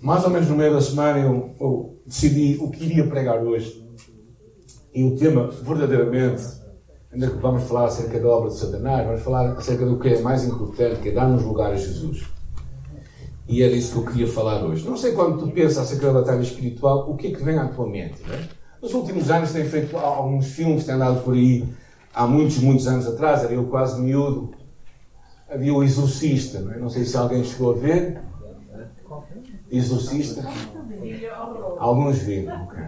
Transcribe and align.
Mais 0.00 0.24
ou 0.24 0.30
menos 0.30 0.48
no 0.48 0.56
meio 0.56 0.72
da 0.72 0.80
semana 0.80 1.18
eu, 1.18 1.54
eu 1.60 2.02
decidi 2.06 2.56
o 2.60 2.70
que 2.70 2.84
iria 2.84 3.06
pregar 3.06 3.42
hoje. 3.42 3.86
E 4.94 5.04
o 5.04 5.16
tema, 5.16 5.50
verdadeiramente, 5.62 6.42
ainda 7.12 7.28
que 7.28 7.36
vamos 7.36 7.64
falar 7.64 7.86
acerca 7.86 8.18
da 8.18 8.28
obra 8.28 8.50
de 8.50 8.56
Satanás, 8.56 9.06
vamos 9.06 9.22
falar 9.22 9.52
acerca 9.52 9.84
do 9.84 9.98
que 9.98 10.08
é 10.08 10.20
mais 10.22 10.44
importante, 10.44 11.00
que 11.00 11.10
é 11.10 11.12
dar-nos 11.12 11.42
lugar 11.44 11.72
a 11.72 11.76
Jesus. 11.76 12.24
E 13.46 13.62
era 13.62 13.72
isso 13.72 13.92
que 13.92 13.98
eu 13.98 14.12
queria 14.12 14.28
falar 14.28 14.64
hoje. 14.64 14.88
Não 14.88 14.96
sei 14.96 15.12
quando 15.12 15.38
tu 15.38 15.50
pensas 15.50 15.78
acerca 15.78 16.06
da 16.06 16.20
batalha 16.20 16.40
espiritual, 16.40 17.10
o 17.10 17.16
que 17.16 17.28
é 17.28 17.30
que 17.32 17.42
vem 17.42 17.58
à 17.58 17.68
tua 17.68 17.86
mente, 17.86 18.22
não 18.26 18.34
é? 18.34 18.48
Nos 18.80 18.94
últimos 18.94 19.30
anos 19.30 19.52
tem 19.52 19.64
feito 19.64 19.96
alguns 19.96 20.46
filmes, 20.46 20.84
tem 20.84 20.94
andado 20.94 21.22
por 21.22 21.34
aí, 21.34 21.68
há 22.14 22.26
muitos, 22.26 22.58
muitos 22.58 22.86
anos 22.86 23.06
atrás, 23.06 23.44
era 23.44 23.52
eu 23.52 23.64
quase 23.64 24.00
miúdo, 24.00 24.52
havia 25.50 25.74
o 25.74 25.82
Exorcista, 25.82 26.60
não, 26.60 26.72
é? 26.72 26.78
não 26.78 26.88
sei 26.88 27.04
se 27.04 27.16
alguém 27.16 27.44
chegou 27.44 27.72
a 27.72 27.76
ver. 27.76 28.29
Exorcista? 29.70 30.42
Alguns 31.78 32.18
viram, 32.18 32.64
ok. 32.64 32.78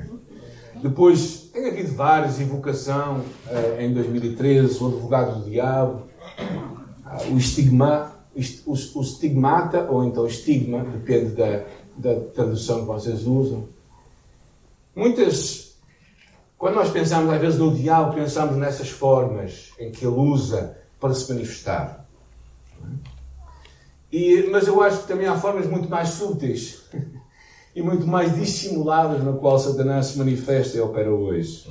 Depois, 0.83 1.49
tem 1.53 1.69
havido 1.69 1.95
vários, 1.95 2.41
Invocação, 2.41 3.21
uh, 3.21 3.81
em 3.81 3.93
2013, 3.95 4.83
O 4.83 4.89
Advogado 4.89 5.39
do 5.39 5.51
Diabo, 5.51 6.03
uh, 6.41 7.33
o 7.33 7.39
Estigma, 7.39 8.13
o, 8.35 8.73
o 8.73 9.05
Stigmata, 9.05 9.87
ou 9.89 10.05
então 10.05 10.27
Estigma, 10.27 10.85
depende 10.85 11.37
da, 11.37 11.65
da 11.97 12.21
tradução 12.33 12.81
que 12.81 12.87
vocês 12.87 13.27
usam. 13.27 13.69
Muitas, 14.95 15.77
quando 16.59 16.75
nós 16.75 16.91
pensamos 16.91 17.33
às 17.33 17.41
vezes 17.41 17.59
no 17.59 17.75
diabo, 17.75 18.15
pensamos 18.15 18.57
nessas 18.57 18.91
formas 18.91 19.71
em 19.79 19.91
que 19.91 20.05
ele 20.05 20.17
usa 20.17 20.77
para 21.01 21.15
se 21.15 21.33
manifestar. 21.33 22.07
E, 24.13 24.49
mas 24.51 24.67
eu 24.67 24.83
acho 24.83 25.03
que 25.03 25.09
também 25.09 25.27
há 25.27 25.35
formas 25.35 25.67
muito 25.67 25.89
mais 25.89 26.11
súteis 26.11 26.83
e 27.75 27.81
muito 27.81 28.07
mais 28.07 28.35
dissimuladas 28.35 29.25
na 29.25 29.33
qual 29.33 29.59
Satanás 29.59 30.07
se 30.07 30.19
manifesta 30.19 30.77
e 30.77 30.81
opera 30.81 31.11
hoje. 31.11 31.67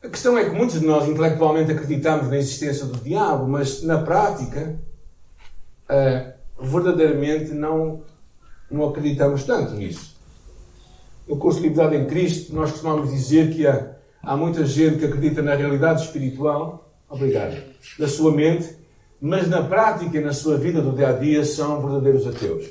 A 0.00 0.08
questão 0.08 0.38
é 0.38 0.44
que 0.44 0.50
muitos 0.50 0.78
de 0.78 0.86
nós 0.86 1.08
intelectualmente 1.08 1.72
acreditamos 1.72 2.28
na 2.28 2.36
existência 2.36 2.86
do 2.86 3.00
diabo, 3.00 3.48
mas 3.48 3.82
na 3.82 4.02
prática 4.02 4.78
uh, 5.90 6.64
verdadeiramente 6.64 7.50
não, 7.52 8.02
não 8.70 8.88
acreditamos 8.88 9.42
tanto 9.42 9.72
nisso. 9.72 10.14
No 11.26 11.36
curso 11.36 11.60
de 11.60 11.68
Liberdade 11.68 11.96
em 11.96 12.06
Cristo, 12.06 12.54
nós 12.54 12.70
costumamos 12.70 13.10
dizer 13.10 13.52
que 13.52 13.66
há, 13.66 13.96
há 14.22 14.36
muita 14.36 14.64
gente 14.66 14.98
que 14.98 15.06
acredita 15.06 15.42
na 15.42 15.54
realidade 15.54 16.02
espiritual, 16.02 16.94
obrigado, 17.08 17.56
da 17.98 18.06
sua 18.06 18.30
mente, 18.30 18.83
mas 19.26 19.48
na 19.48 19.62
prática 19.62 20.18
e 20.18 20.20
na 20.20 20.34
sua 20.34 20.58
vida 20.58 20.82
do 20.82 20.92
dia 20.92 21.08
a 21.08 21.12
dia 21.12 21.42
são 21.46 21.80
verdadeiros 21.80 22.26
ateus. 22.26 22.68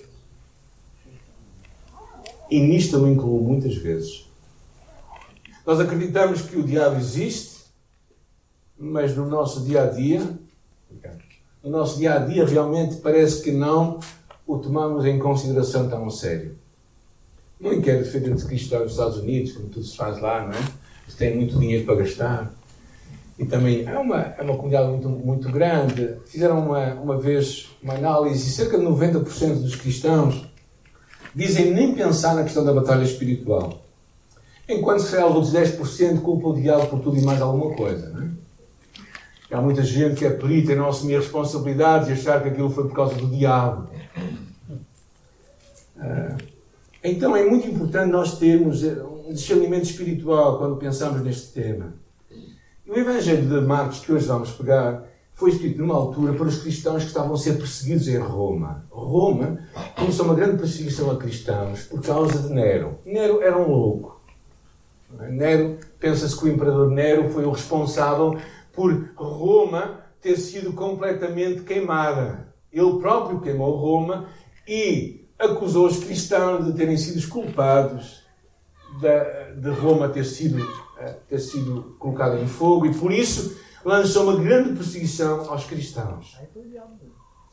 E 2.47 2.59
nisto 2.59 2.95
eu 2.95 3.01
me 3.01 3.11
incluo 3.11 3.43
muitas 3.43 3.75
vezes. 3.75 4.29
Nós 5.65 5.79
acreditamos 5.79 6.43
que 6.43 6.55
o 6.55 6.61
diabo 6.61 6.97
existe, 6.97 7.63
mas 8.77 9.17
no 9.17 9.27
nosso 9.27 9.63
dia 9.63 9.81
a 9.81 9.87
dia, 9.87 10.21
no 11.63 11.71
nosso 11.71 11.97
dia 11.97 12.13
a 12.13 12.19
dia 12.19 12.45
realmente 12.45 12.97
parece 12.97 13.41
que 13.41 13.51
não 13.51 13.99
o 14.45 14.59
tomamos 14.59 15.05
em 15.05 15.17
consideração 15.17 15.89
tão 15.89 16.07
sério. 16.11 16.55
Não 17.59 17.81
quero 17.81 18.03
defender 18.03 18.35
de 18.35 18.45
cristãos 18.45 18.83
nos 18.83 18.91
Estados 18.91 19.17
Unidos, 19.17 19.53
como 19.53 19.69
tudo 19.69 19.85
se 19.87 19.97
faz 19.97 20.21
lá, 20.21 20.43
não 20.45 20.53
é? 20.53 20.63
Têm 21.17 21.35
muito 21.35 21.57
dinheiro 21.57 21.83
para 21.83 21.95
gastar 21.95 22.53
e 23.37 23.45
também 23.45 23.85
é 23.85 23.97
uma, 23.97 24.19
é 24.37 24.41
uma 24.41 24.55
comunidade 24.55 24.89
muito, 24.89 25.09
muito 25.09 25.51
grande. 25.51 26.17
Fizeram 26.25 26.59
uma, 26.59 26.93
uma 26.93 27.17
vez 27.19 27.69
uma 27.81 27.95
análise 27.95 28.47
e 28.47 28.51
cerca 28.51 28.77
de 28.77 28.85
90% 28.85 29.61
dos 29.61 29.75
cristãos 29.75 30.45
dizem 31.33 31.73
nem 31.73 31.95
pensar 31.95 32.35
na 32.35 32.43
questão 32.43 32.63
da 32.63 32.73
batalha 32.73 33.03
espiritual. 33.03 33.81
Enquanto 34.69 34.99
se 34.99 35.11
calhar 35.11 35.27
os 35.27 35.51
10% 35.51 36.21
culpa 36.21 36.49
o 36.49 36.53
diabo 36.53 36.87
por 36.87 36.99
tudo 36.99 37.17
e 37.17 37.21
mais 37.21 37.41
alguma 37.41 37.75
coisa. 37.75 38.09
Não 38.09 38.23
é? 38.23 38.29
Há 39.51 39.61
muita 39.61 39.83
gente 39.83 40.15
que 40.15 40.25
é 40.25 40.31
perita 40.31 40.73
em 40.73 40.75
não 40.75 40.89
assumir 40.89 41.17
responsabilidades 41.17 42.09
e 42.09 42.13
achar 42.13 42.41
que 42.41 42.49
aquilo 42.49 42.69
foi 42.69 42.87
por 42.87 42.95
causa 42.95 43.15
do 43.15 43.27
diabo. 43.27 43.87
Ah, 45.99 46.37
então 47.03 47.35
é 47.35 47.45
muito 47.45 47.67
importante 47.67 48.11
nós 48.11 48.39
termos 48.39 48.83
um 48.83 49.31
discernimento 49.31 49.83
espiritual 49.83 50.57
quando 50.57 50.77
pensamos 50.77 51.21
neste 51.21 51.51
tema. 51.51 51.93
O 52.93 52.99
Evangelho 52.99 53.49
de 53.49 53.65
Marcos, 53.65 54.01
que 54.01 54.11
hoje 54.11 54.27
vamos 54.27 54.51
pegar, 54.51 55.03
foi 55.33 55.49
escrito 55.49 55.79
numa 55.79 55.95
altura 55.95 56.31
para 56.33 56.45
os 56.45 56.61
cristãos 56.61 57.01
que 57.01 57.07
estavam 57.07 57.33
a 57.33 57.37
ser 57.37 57.57
perseguidos 57.57 58.07
em 58.07 58.19
Roma. 58.19 58.85
Roma 58.91 59.57
começou 59.95 60.27
uma 60.27 60.35
grande 60.35 60.57
perseguição 60.57 61.09
a 61.09 61.17
cristãos 61.17 61.85
por 61.85 62.03
causa 62.03 62.37
de 62.37 62.53
Nero. 62.53 62.99
Nero 63.03 63.41
era 63.41 63.57
um 63.57 63.67
louco. 63.67 64.21
Nero, 65.27 65.79
pensa-se 65.99 66.37
que 66.37 66.45
o 66.45 66.49
imperador 66.49 66.91
Nero 66.91 67.31
foi 67.31 67.45
o 67.45 67.51
responsável 67.51 68.37
por 68.71 68.93
Roma 69.15 70.01
ter 70.21 70.37
sido 70.37 70.73
completamente 70.73 71.63
queimada. 71.63 72.53
Ele 72.71 72.99
próprio 72.99 73.41
queimou 73.41 73.75
Roma 73.75 74.27
e 74.67 75.27
acusou 75.39 75.87
os 75.87 75.97
cristãos 75.97 76.63
de 76.67 76.73
terem 76.73 76.95
sido 76.95 77.27
culpados 77.27 78.21
de 79.57 79.69
Roma 79.71 80.09
ter 80.09 80.25
sido 80.25 80.63
ter 81.27 81.39
sido 81.39 81.95
colocada 81.99 82.39
em 82.39 82.47
fogo 82.47 82.85
e 82.85 82.93
por 82.93 83.11
isso 83.11 83.57
lançou 83.83 84.23
uma 84.23 84.41
grande 84.41 84.73
perseguição 84.75 85.49
aos 85.49 85.65
cristãos. 85.65 86.37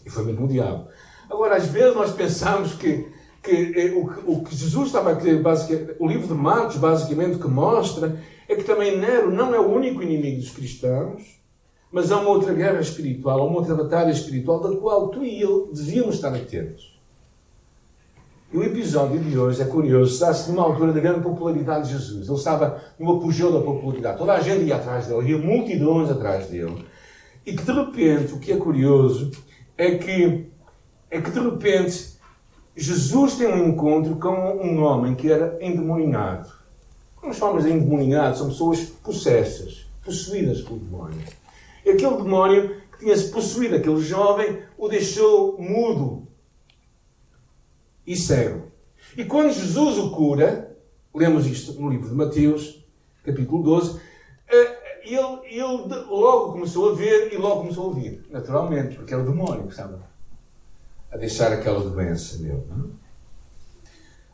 E 0.04 0.10
foi 0.10 0.24
mesmo 0.24 0.44
o 0.44 0.48
diabo. 0.48 0.88
Agora, 1.28 1.56
às 1.56 1.66
vezes 1.66 1.94
nós 1.94 2.12
pensamos 2.12 2.74
que, 2.74 3.08
que 3.42 3.72
eh, 3.76 3.92
o, 3.92 4.32
o, 4.32 4.44
que 4.44 4.54
Jesus 4.54 4.86
estava 4.86 5.12
a 5.12 5.16
querer, 5.16 5.42
o 5.98 6.08
livro 6.08 6.26
de 6.26 6.34
Marcos, 6.34 6.76
basicamente, 6.76 7.38
que 7.38 7.48
mostra 7.48 8.20
é 8.48 8.56
que 8.56 8.64
também 8.64 8.98
Nero 8.98 9.30
não 9.30 9.54
é 9.54 9.60
o 9.60 9.72
único 9.72 10.02
inimigo 10.02 10.40
dos 10.40 10.50
cristãos, 10.50 11.40
mas 11.92 12.10
há 12.10 12.20
uma 12.20 12.30
outra 12.30 12.52
guerra 12.52 12.80
espiritual, 12.80 13.46
uma 13.46 13.58
outra 13.58 13.74
batalha 13.74 14.10
espiritual 14.10 14.60
da 14.60 14.76
qual 14.76 15.08
tu 15.08 15.24
e 15.24 15.40
eu 15.40 15.70
devíamos 15.72 16.16
estar 16.16 16.34
atentos. 16.34 16.99
E 18.52 18.58
o 18.58 18.64
episódio 18.64 19.20
de 19.20 19.38
hoje 19.38 19.62
é 19.62 19.64
curioso, 19.64 20.12
está-se 20.12 20.50
numa 20.50 20.64
altura 20.64 20.92
da 20.92 20.98
grande 20.98 21.20
popularidade 21.20 21.86
de 21.86 21.92
Jesus. 21.92 22.28
Ele 22.28 22.36
estava 22.36 22.82
no 22.98 23.16
apogeu 23.16 23.52
da 23.52 23.60
popularidade. 23.60 24.18
Toda 24.18 24.32
a 24.32 24.40
gente 24.40 24.64
ia 24.64 24.74
atrás 24.74 25.06
dele, 25.06 25.20
havia 25.20 25.38
multidões 25.38 26.10
atrás 26.10 26.48
dele. 26.48 26.84
E 27.46 27.54
que 27.54 27.62
de 27.62 27.72
repente, 27.72 28.32
o 28.32 28.40
que 28.40 28.50
é 28.50 28.56
curioso, 28.56 29.30
é 29.78 29.92
que, 29.92 30.50
é 31.08 31.20
que 31.20 31.30
de 31.30 31.38
repente 31.38 32.18
Jesus 32.74 33.36
tem 33.36 33.46
um 33.46 33.68
encontro 33.68 34.16
com 34.16 34.32
um 34.32 34.82
homem 34.82 35.14
que 35.14 35.30
era 35.30 35.56
endemoniado. 35.60 36.48
Quando 37.14 37.28
nós 37.28 37.38
falamos 37.38 37.62
de 37.62 37.70
endemoniado, 37.70 38.36
são 38.36 38.48
pessoas 38.48 38.80
possessas, 38.80 39.86
possuídas 40.04 40.60
pelo 40.60 40.80
demónio. 40.80 41.20
E 41.86 41.90
aquele 41.90 42.16
demónio 42.16 42.80
que 42.90 43.04
tinha-se 43.04 43.30
possuído 43.30 43.76
aquele 43.76 44.00
jovem 44.00 44.58
o 44.76 44.88
deixou 44.88 45.56
mudo, 45.56 46.26
e 48.10 48.16
cego. 48.16 48.72
E 49.16 49.25
quando 49.25 49.53
Jesus 49.53 49.97
o 49.98 50.10
cura, 50.10 50.76
lemos 51.15 51.47
isto 51.47 51.81
no 51.81 51.88
livro 51.88 52.09
de 52.09 52.15
Mateus, 52.16 52.84
capítulo 53.25 53.62
12, 53.62 54.00
eh, 54.48 55.00
ele, 55.04 55.38
ele 55.44 56.04
logo 56.09 56.53
começou 56.54 56.91
a 56.91 56.94
ver 56.94 57.32
e 57.32 57.37
logo 57.37 57.60
começou 57.60 57.84
a 57.84 57.87
ouvir, 57.87 58.26
naturalmente, 58.28 58.97
porque 58.97 59.15
era 59.15 59.22
o 59.22 59.26
demónio 59.26 59.62
que 59.62 59.71
estava 59.71 60.10
a 61.09 61.16
deixar 61.16 61.53
aquela 61.53 61.78
doença 61.78 62.38
nele. 62.38 62.65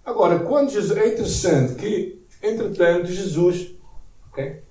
Agora, 0.03 0.39
quando 0.39 0.71
Jesus, 0.71 0.97
é 0.97 1.09
interessante 1.13 1.75
que, 1.75 2.25
entretanto, 2.43 3.09
Jesus, 3.09 3.75
ok? 4.31 4.63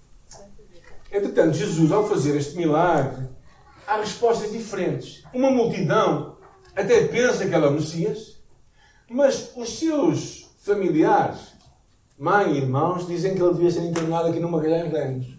Entretanto, 1.11 1.53
Jesus, 1.53 1.91
ao 1.91 2.09
fazer 2.09 2.35
este 2.35 2.57
milagre, 2.57 3.27
há 3.85 3.97
respostas 3.97 4.51
diferentes. 4.51 5.23
Uma 5.31 5.51
multidão 5.51 6.37
até 6.75 7.05
pensa 7.07 7.47
que 7.47 7.53
ela 7.53 7.67
é 7.67 7.69
o 7.69 7.73
Messias, 7.73 8.34
mas 9.09 9.51
os 9.55 9.77
seus 9.77 10.49
familiares, 10.59 11.53
mãe 12.17 12.53
e 12.53 12.57
irmãos, 12.57 13.07
dizem 13.07 13.35
que 13.35 13.41
ele 13.41 13.53
devia 13.53 13.71
ser 13.71 13.83
internado 13.83 14.29
aqui 14.29 14.39
no 14.39 14.49
Magalhães 14.49 14.91
Lemos. 14.91 15.35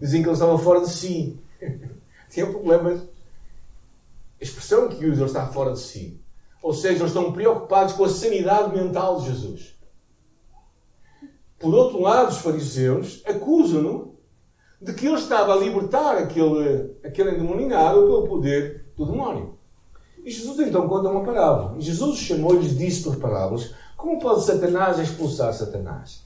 Dizem 0.00 0.22
que 0.22 0.28
ele 0.28 0.34
estava 0.34 0.58
fora 0.58 0.80
de 0.80 0.90
si. 0.90 1.40
Tinha 2.30 2.46
problemas. 2.46 3.00
A 3.00 4.44
expressão 4.44 4.88
que 4.88 5.06
usa, 5.06 5.22
ele 5.22 5.24
está 5.24 5.46
fora 5.46 5.72
de 5.72 5.80
si. 5.80 6.20
Ou 6.62 6.74
seja, 6.74 6.98
eles 6.98 7.08
estão 7.08 7.32
preocupados 7.32 7.94
com 7.94 8.04
a 8.04 8.08
sanidade 8.08 8.76
mental 8.76 9.20
de 9.20 9.28
Jesus. 9.28 9.76
Por 11.58 11.74
outro 11.74 12.00
lado, 12.02 12.28
os 12.28 12.38
fariseus 12.38 13.22
acusam-no 13.24 14.16
de 14.80 14.92
que 14.92 15.06
ele 15.06 15.16
estava 15.16 15.54
a 15.54 15.56
libertar 15.56 16.18
aquele, 16.18 16.96
aquele 17.02 17.30
endemoniado 17.30 18.02
pelo 18.02 18.28
poder 18.28 18.92
do 18.94 19.06
demónio. 19.06 19.55
E 20.26 20.30
Jesus 20.32 20.58
então 20.58 20.88
conta 20.88 21.08
uma 21.08 21.22
parábola. 21.22 21.76
E 21.78 21.80
Jesus 21.80 22.18
chamou-lhes 22.18 22.76
disse 22.76 23.04
por 23.04 23.14
parábolas: 23.16 23.72
Como 23.96 24.18
pode 24.18 24.44
Satanás 24.44 24.98
expulsar 24.98 25.54
Satanás? 25.54 26.24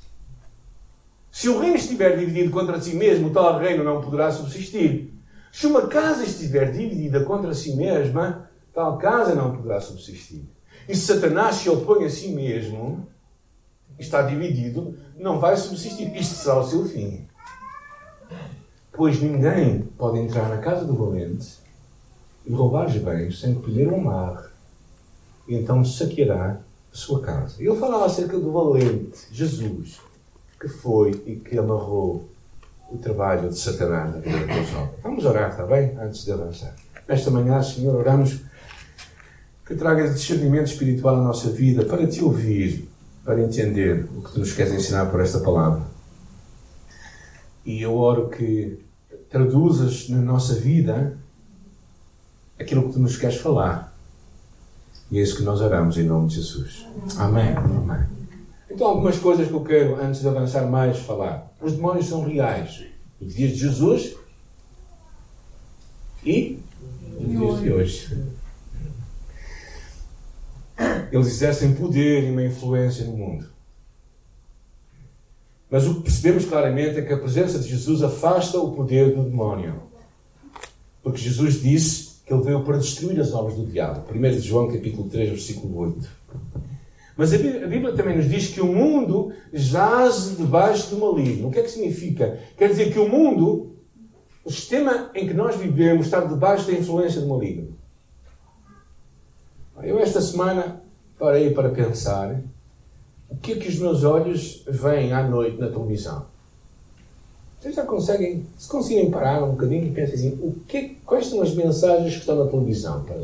Se 1.31 1.51
o 1.51 1.61
reino 1.61 1.77
estiver 1.77 2.17
dividido 2.17 2.51
contra 2.51 2.81
si 2.81 2.97
mesmo, 2.97 3.29
tal 3.29 3.59
reino 3.59 3.85
não 3.85 4.01
poderá 4.01 4.33
subsistir. 4.33 5.13
Se 5.53 5.67
uma 5.67 5.87
casa 5.87 6.25
estiver 6.25 6.73
dividida 6.73 7.23
contra 7.25 7.53
si 7.53 7.77
mesma, 7.77 8.49
tal 8.73 8.97
casa 8.97 9.35
não 9.35 9.55
poderá 9.55 9.83
subsistir. 9.83 10.49
E 10.89 10.97
se 10.97 11.03
Satanás 11.03 11.57
se 11.57 11.69
opõe 11.69 12.07
a 12.07 12.11
si 12.11 12.29
mesmo, 12.29 13.07
está 13.99 14.23
dividido, 14.23 14.97
não 15.15 15.39
vai 15.39 15.59
subsistir. 15.59 16.17
Isto 16.17 16.37
será 16.37 16.59
o 16.59 16.67
seu 16.67 16.87
fim. 16.87 17.29
Pois 18.93 19.21
ninguém 19.21 19.83
pode 19.99 20.19
entrar 20.19 20.49
na 20.49 20.57
casa 20.57 20.87
do 20.87 20.97
valente 20.97 21.60
e 22.51 22.53
roubar 22.53 22.89
os 22.89 22.97
bens 22.97 23.41
sem 23.41 23.55
que 23.55 23.63
primeiro 23.63 23.95
amarre. 23.95 24.49
E 25.47 25.55
então 25.55 25.85
saqueará 25.85 26.61
a 26.93 26.97
sua 26.97 27.21
casa. 27.23 27.55
Ele 27.61 27.77
falava 27.77 28.07
acerca 28.07 28.39
do 28.39 28.51
valente, 28.51 29.29
Jesus, 29.31 30.01
que 30.61 30.67
foi 30.67 31.23
e 31.27 31.37
que 31.37 31.57
amarrou 31.57 32.29
o 32.91 32.99
trabalho 32.99 33.51
de 33.51 33.57
Satanás 33.57 34.13
na 34.13 34.21
vida 34.21 34.39
daqueles 34.41 34.75
homens. 34.75 34.91
Vamos 35.01 35.25
orar, 35.25 35.51
está 35.51 35.65
bem? 35.65 35.97
Antes 35.97 36.25
de 36.25 36.33
avançar. 36.33 36.75
Esta 37.07 37.31
manhã, 37.31 37.63
Senhor, 37.63 37.95
oramos 37.95 38.41
que 39.65 39.77
tragas 39.77 40.17
discernimento 40.17 40.67
espiritual 40.67 41.15
à 41.15 41.23
nossa 41.23 41.51
vida 41.51 41.85
para 41.85 42.05
te 42.05 42.25
ouvir, 42.25 42.89
para 43.25 43.41
entender 43.41 44.09
o 44.17 44.23
que 44.23 44.33
tu 44.33 44.41
nos 44.41 44.53
queres 44.53 44.73
ensinar 44.73 45.07
por 45.07 45.21
esta 45.21 45.39
palavra. 45.39 45.83
E 47.65 47.81
eu 47.81 47.95
oro 47.95 48.29
que 48.29 48.81
traduzas 49.29 50.09
na 50.09 50.19
nossa 50.19 50.55
vida 50.55 51.17
aquilo 52.61 52.89
que 52.89 52.93
tu 52.93 52.99
nos 52.99 53.17
queres 53.17 53.37
falar. 53.37 53.97
E 55.11 55.19
é 55.19 55.23
isso 55.23 55.37
que 55.37 55.43
nós 55.43 55.61
oramos 55.61 55.97
em 55.99 56.05
nome 56.05 56.29
de 56.29 56.37
Jesus. 56.37 56.87
Amém. 57.17 57.55
Amém. 57.57 58.07
Então, 58.71 58.87
algumas 58.87 59.19
coisas 59.19 59.49
que 59.49 59.53
eu 59.53 59.65
quero, 59.65 60.01
antes 60.01 60.21
de 60.21 60.29
avançar 60.29 60.67
mais, 60.67 60.99
falar. 60.99 61.53
Os 61.61 61.73
demónios 61.73 62.07
são 62.07 62.23
reais. 62.23 62.85
Nos 63.21 63.35
dias 63.35 63.53
de 63.53 63.59
Jesus 63.59 64.15
e 66.25 66.61
nos 67.19 67.29
dias 67.29 67.61
de 67.61 67.73
hoje. 67.73 68.25
Eles 71.11 71.27
exercem 71.27 71.75
poder 71.75 72.25
e 72.25 72.31
uma 72.31 72.45
influência 72.45 73.05
no 73.05 73.17
mundo. 73.17 73.47
Mas 75.69 75.87
o 75.87 75.97
que 75.97 76.03
percebemos 76.03 76.45
claramente 76.45 76.99
é 76.99 77.03
que 77.03 77.13
a 77.13 77.19
presença 77.19 77.59
de 77.59 77.69
Jesus 77.69 78.03
afasta 78.03 78.59
o 78.59 78.73
poder 78.73 79.15
do 79.15 79.25
demónio. 79.25 79.83
Porque 81.03 81.19
Jesus 81.19 81.61
disse 81.61 82.10
ele 82.33 82.43
veio 82.43 82.63
para 82.63 82.79
destruir 82.79 83.21
as 83.21 83.35
obras 83.35 83.57
do 83.57 83.67
diabo. 83.67 84.05
1 84.15 84.41
João 84.41 84.71
capítulo 84.71 85.09
3, 85.09 85.31
versículo 85.31 85.79
8. 85.79 86.09
Mas 87.17 87.35
a 87.35 87.39
Bíblia 87.39 87.93
também 87.93 88.17
nos 88.17 88.29
diz 88.29 88.49
que 88.49 88.61
o 88.61 88.73
mundo 88.73 89.33
jaz 89.53 90.37
debaixo 90.37 90.95
do 90.95 90.99
maligno. 90.99 91.49
O 91.49 91.51
que 91.51 91.59
é 91.59 91.63
que 91.63 91.71
significa? 91.71 92.39
Quer 92.57 92.69
dizer 92.69 92.93
que 92.93 92.99
o 92.99 93.09
mundo, 93.09 93.77
o 94.45 94.51
sistema 94.51 95.11
em 95.15 95.27
que 95.27 95.35
nós 95.35 95.57
vivemos, 95.57 96.07
está 96.07 96.21
debaixo 96.21 96.67
da 96.69 96.73
influência 96.73 97.21
do 97.21 97.29
maligno. 97.29 97.77
Eu 99.83 99.99
esta 99.99 100.21
semana 100.21 100.83
parei 101.19 101.51
para 101.51 101.71
pensar 101.71 102.41
o 103.29 103.37
que 103.37 103.53
é 103.53 103.57
que 103.57 103.69
os 103.69 103.79
meus 103.79 104.05
olhos 104.05 104.65
veem 104.69 105.13
à 105.13 105.23
noite 105.27 105.59
na 105.59 105.69
televisão. 105.69 106.27
Vocês 107.61 107.75
já 107.75 107.85
conseguem, 107.85 108.47
se 108.57 108.67
conseguirem 108.67 109.11
parar 109.11 109.45
um 109.45 109.51
bocadinho 109.51 109.85
e 109.85 109.91
pensem 109.91 110.15
assim, 110.15 110.39
o 110.41 110.53
que, 110.67 110.97
quais 111.05 111.27
são 111.27 111.43
as 111.43 111.55
mensagens 111.55 112.15
que 112.15 112.21
estão 112.21 112.43
na 112.43 112.51
televisão 112.51 113.05
para 113.05 113.17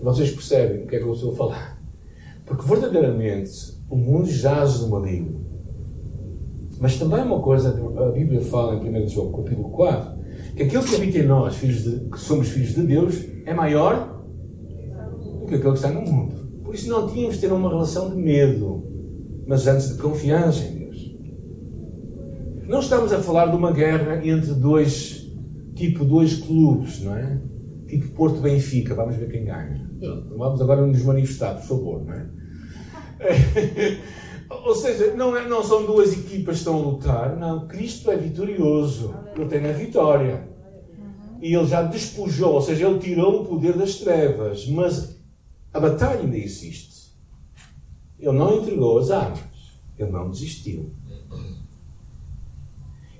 Vocês 0.00 0.32
percebem 0.32 0.82
o 0.82 0.86
que 0.88 0.96
é 0.96 0.98
que 0.98 1.04
eu 1.04 1.14
estou 1.14 1.32
a 1.32 1.36
falar? 1.36 1.80
Porque 2.44 2.66
verdadeiramente 2.66 3.76
o 3.88 3.96
mundo 3.96 4.28
jaz 4.28 4.80
no 4.80 4.88
maligno. 4.88 5.40
Mas 6.80 6.98
também 6.98 7.22
uma 7.22 7.40
coisa, 7.40 7.70
a 7.70 8.10
Bíblia 8.10 8.40
fala 8.40 8.74
em 8.74 9.04
1 9.04 9.08
João 9.08 9.30
capítulo 9.30 9.70
4, 9.70 10.16
que 10.56 10.64
aquilo 10.64 10.82
que 10.82 10.96
habita 10.96 11.18
em 11.18 11.26
nós, 11.26 11.54
filhos 11.54 11.84
de, 11.84 12.10
que 12.10 12.18
somos 12.18 12.48
filhos 12.48 12.74
de 12.74 12.82
Deus, 12.82 13.24
é 13.44 13.54
maior 13.54 14.20
do 15.40 15.46
que 15.46 15.54
aquele 15.54 15.70
que 15.70 15.78
está 15.78 15.92
no 15.92 16.02
mundo. 16.02 16.34
Por 16.64 16.74
isso 16.74 16.90
não 16.90 17.06
tínhamos 17.08 17.36
de 17.36 17.42
ter 17.42 17.52
uma 17.52 17.68
relação 17.68 18.10
de 18.10 18.16
medo, 18.16 18.82
mas 19.46 19.68
antes 19.68 19.90
de 19.90 20.02
confiança. 20.02 20.75
Não 22.68 22.80
estamos 22.80 23.12
a 23.12 23.20
falar 23.20 23.46
de 23.46 23.56
uma 23.56 23.70
guerra 23.70 24.26
entre 24.26 24.52
dois, 24.54 25.30
tipo 25.74 26.04
dois 26.04 26.38
clubes, 26.38 27.00
não 27.02 27.16
é? 27.16 27.40
Tipo 27.86 28.08
Porto 28.08 28.40
Benfica, 28.40 28.94
vamos 28.94 29.14
ver 29.16 29.30
quem 29.30 29.44
ganha. 29.44 29.88
Vamos 30.36 30.60
agora 30.60 30.84
nos 30.84 31.02
manifestar, 31.02 31.54
por 31.54 31.64
favor, 31.64 32.04
não 32.04 32.14
é? 32.14 32.26
Ou 34.50 34.74
seja, 34.74 35.14
não, 35.14 35.36
é, 35.36 35.48
não 35.48 35.62
são 35.62 35.86
duas 35.86 36.12
equipas 36.12 36.56
que 36.56 36.58
estão 36.60 36.74
a 36.76 36.82
lutar, 36.82 37.36
não. 37.36 37.66
Cristo 37.66 38.10
é 38.10 38.16
vitorioso. 38.16 39.14
Ele 39.34 39.46
tem 39.46 39.66
a 39.66 39.72
vitória. 39.72 40.48
E 41.40 41.54
ele 41.54 41.66
já 41.66 41.82
despojou, 41.82 42.54
ou 42.54 42.62
seja, 42.62 42.88
ele 42.88 42.98
tirou 42.98 43.42
o 43.42 43.44
poder 43.44 43.76
das 43.76 43.96
trevas. 43.96 44.66
Mas 44.68 45.20
a 45.72 45.80
batalha 45.80 46.20
ainda 46.20 46.36
existe. 46.36 47.12
Ele 48.18 48.38
não 48.38 48.56
entregou 48.56 48.98
as 48.98 49.10
armas. 49.10 49.40
Ele 49.98 50.10
não 50.10 50.30
desistiu. 50.30 50.90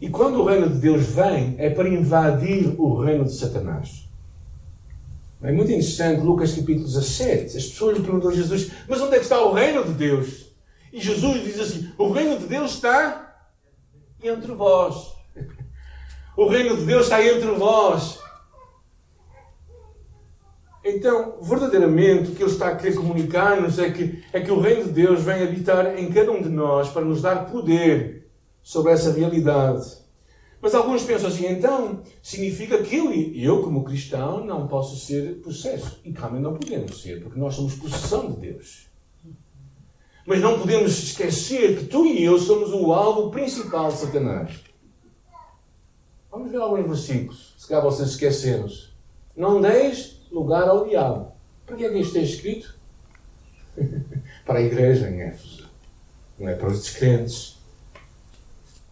E 0.00 0.10
quando 0.10 0.40
o 0.40 0.44
reino 0.44 0.68
de 0.68 0.78
Deus 0.78 1.06
vem, 1.06 1.54
é 1.58 1.70
para 1.70 1.88
invadir 1.88 2.74
o 2.78 3.00
reino 3.00 3.24
de 3.24 3.34
Satanás. 3.34 4.06
É 5.42 5.52
muito 5.52 5.70
interessante, 5.70 6.22
Lucas 6.22 6.52
capítulo 6.52 6.86
17. 6.86 7.56
As 7.56 7.66
pessoas 7.66 7.96
lhe 7.96 8.02
perguntam 8.02 8.30
a 8.30 8.34
Jesus: 8.34 8.70
Mas 8.88 9.00
onde 9.00 9.14
é 9.14 9.18
que 9.18 9.24
está 9.24 9.40
o 9.40 9.52
reino 9.52 9.84
de 9.84 9.92
Deus? 9.92 10.54
E 10.92 11.00
Jesus 11.00 11.44
diz 11.44 11.60
assim: 11.60 11.92
O 11.98 12.10
reino 12.10 12.38
de 12.38 12.46
Deus 12.46 12.72
está 12.72 13.48
entre 14.22 14.52
vós. 14.52 15.14
O 16.36 16.48
reino 16.48 16.76
de 16.76 16.84
Deus 16.84 17.04
está 17.04 17.24
entre 17.24 17.50
vós. 17.52 18.18
Então, 20.84 21.38
verdadeiramente, 21.40 22.30
o 22.30 22.34
que 22.34 22.42
ele 22.42 22.52
está 22.52 22.68
a 22.68 22.76
querer 22.76 22.94
comunicar-nos 22.94 23.78
é 23.78 23.90
que, 23.90 24.22
é 24.34 24.40
que 24.40 24.52
o 24.52 24.60
reino 24.60 24.84
de 24.84 24.90
Deus 24.90 25.22
vem 25.22 25.42
habitar 25.42 25.98
em 25.98 26.12
cada 26.12 26.30
um 26.30 26.42
de 26.42 26.50
nós 26.50 26.90
para 26.90 27.06
nos 27.06 27.22
dar 27.22 27.46
poder 27.46 28.25
sobre 28.66 28.90
essa 28.90 29.12
realidade. 29.12 29.96
Mas 30.60 30.74
alguns 30.74 31.04
pensam 31.04 31.28
assim, 31.28 31.46
então, 31.46 32.02
significa 32.20 32.82
que 32.82 32.96
eu 32.96 33.12
eu, 33.12 33.62
como 33.62 33.84
cristão, 33.84 34.44
não 34.44 34.66
posso 34.66 34.96
ser 34.96 35.40
processo. 35.40 36.00
E 36.04 36.10
realmente 36.10 36.42
não 36.42 36.56
podemos 36.56 37.00
ser, 37.00 37.22
porque 37.22 37.38
nós 37.38 37.54
somos 37.54 37.76
possessão 37.76 38.32
de 38.32 38.40
Deus. 38.40 38.88
Mas 40.26 40.40
não 40.40 40.58
podemos 40.58 40.98
esquecer 40.98 41.78
que 41.78 41.84
tu 41.84 42.04
e 42.06 42.24
eu 42.24 42.40
somos 42.40 42.72
o 42.72 42.92
alvo 42.92 43.30
principal 43.30 43.92
de 43.92 43.98
Satanás. 43.98 44.58
Vamos 46.28 46.50
ver 46.50 46.56
alguns 46.56 46.88
versículos, 46.88 47.54
se 47.56 47.68
calhar 47.68 47.84
vocês 47.84 48.08
esqueceram-se. 48.10 48.88
Não 49.36 49.60
deis 49.60 50.20
lugar 50.32 50.68
ao 50.68 50.88
diabo. 50.88 51.30
Para 51.64 51.76
que 51.76 51.84
é 51.84 51.88
que 51.88 52.00
isto 52.00 52.18
é 52.18 52.22
escrito? 52.22 52.76
para 54.44 54.58
a 54.58 54.62
igreja 54.62 55.08
em 55.08 55.20
Éfeso. 55.20 55.70
Não 56.36 56.48
é 56.48 56.56
para 56.56 56.66
os 56.66 56.82
descrentes. 56.82 57.55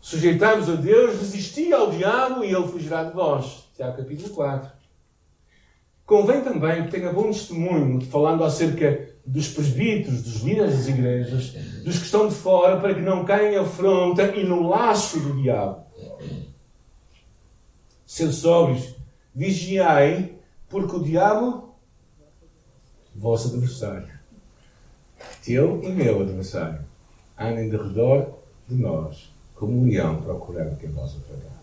Sujeitai-vos 0.05 0.69
a 0.69 0.75
Deus, 0.75 1.19
resisti 1.19 1.73
ao 1.73 1.91
diabo 1.91 2.45
e 2.45 2.55
ele 2.55 2.69
fugirá 2.69 3.05
de 3.05 3.15
vós. 3.15 3.71
Tiago 3.75 3.97
capítulo 3.97 4.35
4. 4.35 4.71
Convém 6.05 6.45
também 6.45 6.85
que 6.85 6.91
tenha 6.91 7.11
bom 7.11 7.29
testemunho, 7.29 8.03
falando 8.03 8.45
acerca 8.45 9.09
dos 9.25 9.49
presbíteros, 9.49 10.23
dos 10.23 10.43
líderes 10.43 10.77
das 10.77 10.89
igrejas, 10.89 11.53
dos 11.83 11.99
que 11.99 12.05
estão 12.05 12.29
de 12.29 12.35
fora, 12.35 12.79
para 12.79 12.95
que 12.95 13.01
não 13.01 13.25
caiam 13.25 13.55
em 13.55 13.57
afronta 13.57 14.37
e 14.37 14.45
no 14.45 14.69
laço 14.69 15.19
do 15.21 15.41
diabo. 15.41 15.87
Ser 18.05 18.31
sóbrios, 18.31 18.95
vigiai, 19.35 20.37
porque 20.69 20.97
o 20.97 21.03
diabo, 21.03 21.75
vosso 23.17 23.49
adversário, 23.49 24.11
teu 25.43 25.83
e 25.83 25.89
meu 25.89 26.21
adversário, 26.21 26.85
anda 27.39 27.63
em 27.63 27.71
derredor 27.71 28.35
de 28.69 28.75
nós, 28.75 29.34
como 29.55 29.85
leão 29.85 30.21
procurando 30.23 30.77
quem 30.79 30.91
possa 30.91 31.19
tragar. 31.21 31.55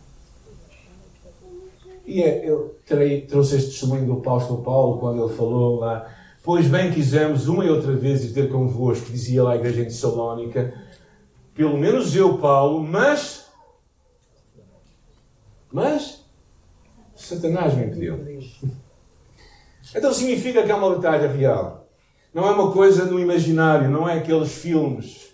E 2.06 2.22
é, 2.22 2.50
eu 2.50 2.76
terei, 2.86 3.22
trouxe 3.22 3.56
este 3.56 3.72
testemunho 3.72 4.06
do 4.06 4.14
apóstolo 4.14 4.64
Paulo 4.64 5.00
quando 5.00 5.24
ele 5.24 5.34
falou 5.34 5.80
lá, 5.80 6.14
pois 6.44 6.68
bem 6.68 6.92
quisemos 6.92 7.48
uma 7.48 7.64
e 7.64 7.70
outra 7.70 7.94
vez 7.94 8.32
ter 8.34 8.50
convosco, 8.50 9.12
dizia 9.12 9.44
lá 9.44 9.54
a 9.54 9.56
igreja 9.56 9.82
em 9.82 9.86
Tessalónica, 9.86 10.74
pelo 11.54 11.78
menos 11.78 12.16
eu, 12.16 12.38
Paulo, 12.38 12.82
mas. 12.84 13.46
Mas. 15.72 16.26
Satanás 17.16 17.76
me 17.76 17.86
impediu. 17.86 18.20
Então 19.94 20.14
significa 20.14 20.64
que 20.64 20.72
é 20.72 20.76
uma 20.76 20.96
batalha 20.96 21.28
real. 21.28 21.86
Não 22.34 22.48
é 22.48 22.52
uma 22.52 22.72
coisa 22.72 23.04
no 23.04 23.20
imaginário, 23.20 23.90
não 23.90 24.08
é 24.08 24.20
aqueles 24.20 24.54
filmes. 24.54 25.34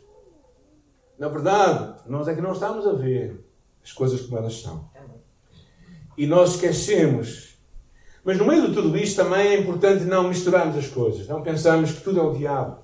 Na 1.19 1.27
verdade, 1.27 1.96
nós 2.09 2.27
é 2.27 2.35
que 2.35 2.41
não 2.41 2.53
estamos 2.53 2.85
a 2.87 2.93
ver 2.93 3.45
as 3.83 3.91
coisas 3.91 4.21
como 4.21 4.37
elas 4.37 4.61
são. 4.61 4.89
E 6.17 6.25
nós 6.25 6.55
esquecemos. 6.55 7.57
Mas 8.23 8.37
no 8.37 8.45
meio 8.45 8.67
de 8.67 8.73
tudo 8.73 8.97
isto 8.97 9.23
também 9.23 9.47
é 9.47 9.59
importante 9.59 10.03
não 10.03 10.27
misturarmos 10.27 10.75
as 10.75 10.87
coisas. 10.87 11.27
Não 11.27 11.41
pensarmos 11.41 11.91
que 11.91 12.01
tudo 12.01 12.19
é 12.19 12.23
o 12.23 12.33
diabo. 12.33 12.79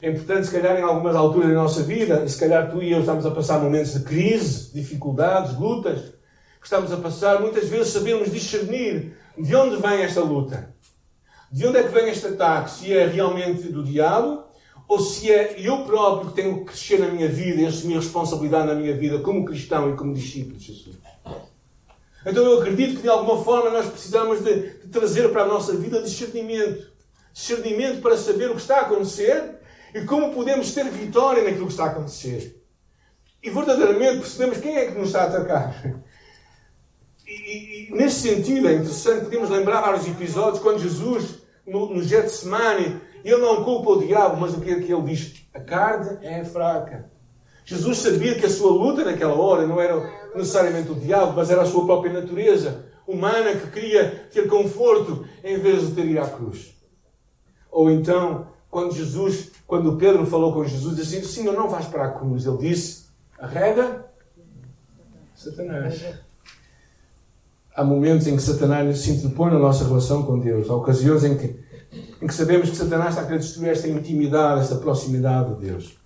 É 0.00 0.10
importante, 0.10 0.46
se 0.46 0.52
calhar, 0.52 0.78
em 0.78 0.82
algumas 0.82 1.14
alturas 1.14 1.48
da 1.48 1.54
nossa 1.54 1.82
vida, 1.82 2.24
e 2.24 2.28
se 2.28 2.38
calhar 2.38 2.70
tu 2.70 2.82
e 2.82 2.92
eu 2.92 3.00
estamos 3.00 3.26
a 3.26 3.30
passar 3.30 3.60
momentos 3.60 3.92
de 3.94 4.00
crise, 4.00 4.72
dificuldades, 4.72 5.56
lutas, 5.58 6.00
que 6.60 6.66
estamos 6.66 6.92
a 6.92 6.96
passar, 6.96 7.40
muitas 7.40 7.68
vezes 7.68 7.88
sabemos 7.92 8.30
discernir 8.32 9.16
de 9.36 9.54
onde 9.54 9.76
vem 9.76 10.02
esta 10.02 10.20
luta. 10.20 10.74
de 11.50 11.66
onde 11.66 11.78
é 11.78 11.82
que 11.82 11.88
vem 11.88 12.10
este 12.10 12.26
ataque? 12.26 12.70
Se 12.70 12.92
é 12.92 13.06
realmente 13.06 13.72
do 13.72 13.82
diabo 13.82 14.44
ou 14.88 14.98
se 14.98 15.30
é 15.30 15.54
eu 15.58 15.84
próprio 15.84 16.30
que 16.30 16.36
tenho 16.36 16.58
que 16.60 16.64
crescer 16.64 16.98
na 16.98 17.08
minha 17.08 17.28
vida 17.28 17.60
e 17.60 17.66
assumir 17.66 17.96
responsabilidade 17.96 18.68
na 18.68 18.74
minha 18.74 18.96
vida 18.96 19.18
como 19.18 19.44
cristão 19.44 19.92
e 19.92 19.96
como 19.96 20.14
discípulo 20.14 20.56
de 20.56 20.72
Jesus? 20.72 20.96
Então 22.24 22.42
eu 22.42 22.58
acredito 22.58 22.96
que 22.96 23.02
de 23.02 23.08
alguma 23.08 23.44
forma 23.44 23.68
nós 23.68 23.86
precisamos 23.86 24.42
de, 24.42 24.78
de 24.78 24.88
trazer 24.88 25.28
para 25.28 25.42
a 25.42 25.46
nossa 25.46 25.76
vida 25.76 26.02
discernimento. 26.02 26.90
Discernimento 27.32 28.00
para 28.00 28.16
saber 28.16 28.50
o 28.50 28.54
que 28.54 28.62
está 28.62 28.78
a 28.78 28.80
acontecer 28.80 29.58
e 29.94 30.00
como 30.02 30.32
podemos 30.32 30.72
ter 30.72 30.84
vitória 30.90 31.44
naquilo 31.44 31.66
que 31.66 31.72
está 31.72 31.84
a 31.84 31.90
acontecer. 31.90 32.64
E 33.42 33.50
verdadeiramente 33.50 34.20
percebemos 34.20 34.58
quem 34.58 34.74
é 34.74 34.86
que 34.86 34.98
nos 34.98 35.08
está 35.08 35.24
a 35.24 35.26
atacar. 35.26 36.02
E, 37.26 37.30
e, 37.30 37.88
e 37.88 37.92
nesse 37.92 38.20
sentido 38.20 38.68
é 38.68 38.72
interessante, 38.72 39.24
podemos 39.24 39.50
lembrar 39.50 39.82
vários 39.82 40.08
episódios 40.08 40.62
quando 40.62 40.80
Jesus, 40.80 41.40
no, 41.66 41.94
no 41.94 42.02
Getsemane, 42.02 43.00
ele 43.28 43.42
não 43.42 43.64
culpa 43.64 43.90
o 43.90 44.06
diabo, 44.06 44.40
mas 44.40 44.54
o 44.54 44.60
que 44.60 44.70
é 44.70 44.80
que 44.80 44.92
ele 44.92 45.02
diz? 45.02 45.46
A 45.52 45.60
carne 45.60 46.18
é 46.22 46.44
fraca. 46.44 47.10
Jesus 47.64 47.98
sabia 47.98 48.34
que 48.34 48.46
a 48.46 48.50
sua 48.50 48.70
luta 48.70 49.04
naquela 49.04 49.34
hora 49.34 49.66
não 49.66 49.80
era 49.80 50.10
necessariamente 50.34 50.90
o 50.90 50.94
diabo, 50.94 51.34
mas 51.36 51.50
era 51.50 51.62
a 51.62 51.66
sua 51.66 51.84
própria 51.84 52.12
natureza 52.12 52.86
humana 53.06 53.54
que 53.54 53.70
queria 53.70 54.28
ter 54.32 54.48
conforto 54.48 55.26
em 55.42 55.58
vez 55.58 55.88
de 55.88 55.94
ter 55.94 56.06
ir 56.06 56.18
à 56.18 56.26
cruz. 56.26 56.74
Ou 57.70 57.90
então, 57.90 58.48
quando 58.70 58.94
Jesus, 58.94 59.50
quando 59.66 59.96
Pedro 59.96 60.26
falou 60.26 60.52
com 60.52 60.64
Jesus, 60.64 60.96
disse 60.96 61.18
assim: 61.18 61.26
Senhor, 61.26 61.54
não 61.54 61.68
vais 61.68 61.86
para 61.86 62.04
a 62.04 62.10
cruz. 62.10 62.46
Ele 62.46 62.58
disse: 62.58 63.06
Arrega 63.38 64.06
Satanás. 65.34 66.02
Há 67.74 67.84
momentos 67.84 68.26
em 68.26 68.34
que 68.34 68.42
Satanás 68.42 68.98
se 68.98 69.12
interpõe 69.12 69.52
na 69.52 69.58
nossa 69.58 69.84
relação 69.84 70.24
com 70.24 70.38
Deus. 70.38 70.68
Há 70.68 70.74
ocasiões 70.74 71.22
em 71.22 71.36
que, 71.36 71.60
em 72.20 72.26
que 72.26 72.34
sabemos 72.34 72.70
que 72.70 72.76
Satanás 72.76 73.10
está 73.10 73.22
a 73.22 73.24
querer 73.26 73.38
destruir 73.38 73.70
esta 73.70 73.88
intimidade, 73.88 74.62
esta 74.62 74.76
proximidade 74.76 75.54
de 75.54 75.66
Deus. 75.66 75.98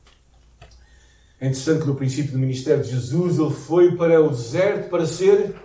É 1.41 1.47
interessante 1.47 1.81
que 1.83 1.89
no 1.89 1.97
princípio 1.97 2.33
do 2.33 2.39
ministério 2.39 2.85
de 2.85 2.91
Jesus 2.91 3.39
ele 3.39 3.51
foi 3.51 3.97
para 3.97 4.21
o 4.21 4.29
deserto 4.29 4.89
para 4.89 5.05
ser 5.05 5.57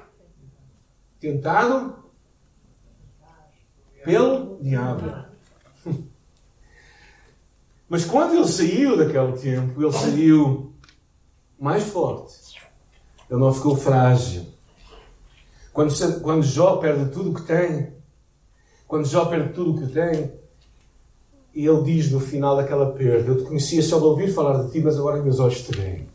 tentado 1.19 1.95
pelo 4.03 4.57
diabo. 4.61 5.25
Mas 7.87 8.05
quando 8.05 8.35
ele 8.35 8.47
saiu 8.47 8.97
daquele 8.97 9.33
tempo, 9.33 9.81
ele 9.81 9.91
saiu 9.91 10.73
mais 11.59 11.83
forte. 11.83 12.57
Ele 13.29 13.39
não 13.39 13.53
ficou 13.53 13.75
frágil. 13.75 14.47
Quando, 15.71 16.21
quando 16.21 16.43
Jó 16.43 16.77
perde 16.77 17.11
tudo 17.11 17.31
o 17.31 17.33
que 17.35 17.43
tem, 17.43 17.96
quando 18.87 19.07
Jó 19.07 19.25
perde 19.25 19.53
tudo 19.53 19.71
o 19.71 19.79
que 19.79 19.93
tem, 19.93 20.31
e 21.53 21.65
ele 21.65 21.83
diz 21.83 22.11
no 22.11 22.19
final 22.19 22.55
daquela 22.55 22.93
perda: 22.93 23.31
Eu 23.31 23.37
te 23.37 23.43
conhecia 23.43 23.81
só 23.81 23.97
de 23.97 24.05
ouvir 24.05 24.31
falar 24.31 24.63
de 24.63 24.71
ti, 24.71 24.79
mas 24.79 24.97
agora 24.97 25.21
meus 25.21 25.39
olhos 25.39 25.61
te 25.63 25.71
veem. 25.75 26.07